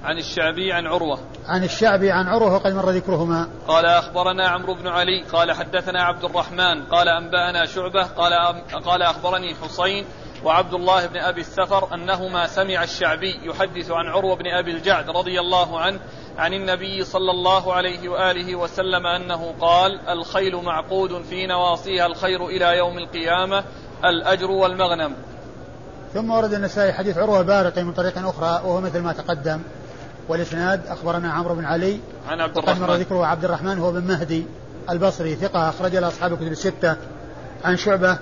[0.03, 1.19] عن الشعبي عن عروة.
[1.47, 3.47] عن الشعبي عن عروة وقد مر ذكرهما.
[3.67, 8.33] قال أخبرنا عمرو بن علي قال حدثنا عبد الرحمن قال أنبأنا شعبة قال
[8.85, 10.05] قال أخبرني حسين
[10.43, 15.39] وعبد الله بن أبي السفر أنهما سمع الشعبي يحدث عن عروة بن أبي الجعد رضي
[15.39, 15.99] الله عنه
[16.37, 22.77] عن النبي صلى الله عليه وآله وسلم أنه قال الخيل معقود في نواصيها الخير إلى
[22.77, 23.63] يوم القيامة
[24.05, 25.15] الأجر والمغنم.
[26.13, 29.61] ثم ورد النسائي حديث عروة البارقي من طريق أخرى وهو مثل ما تقدم.
[30.27, 31.99] والإسناد أخبرنا عمرو بن علي.
[32.29, 34.45] عن عبد الرحمن مر ذكره عبد الرحمن هو بن مهدي
[34.89, 36.95] البصري ثقة أخرج له أصحاب الكتب الستة.
[37.63, 38.17] عن شعبة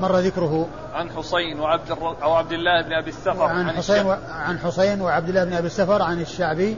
[0.00, 2.16] مر ذكره عن حسين وعبد الر...
[2.22, 4.16] أو عبد الله بن أبي السفر عن, عن حسين و...
[4.30, 6.76] عن حسين وعبد الله بن أبي السفر عن الشعبي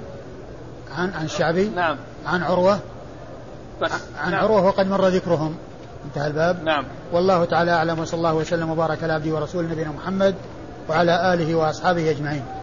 [0.96, 1.96] عن عن الشعبي نعم.
[2.26, 2.78] عن عروة.
[3.82, 4.44] بس عن نعم.
[4.44, 5.56] عروة وقد مر ذكرهم.
[6.04, 6.62] انتهى الباب.
[6.64, 6.84] نعم.
[7.12, 10.34] والله تعالى أعلم وصلى الله وسلم وبارك على عبده ورسوله نبينا محمد
[10.88, 12.61] وعلى آله وأصحابه أجمعين.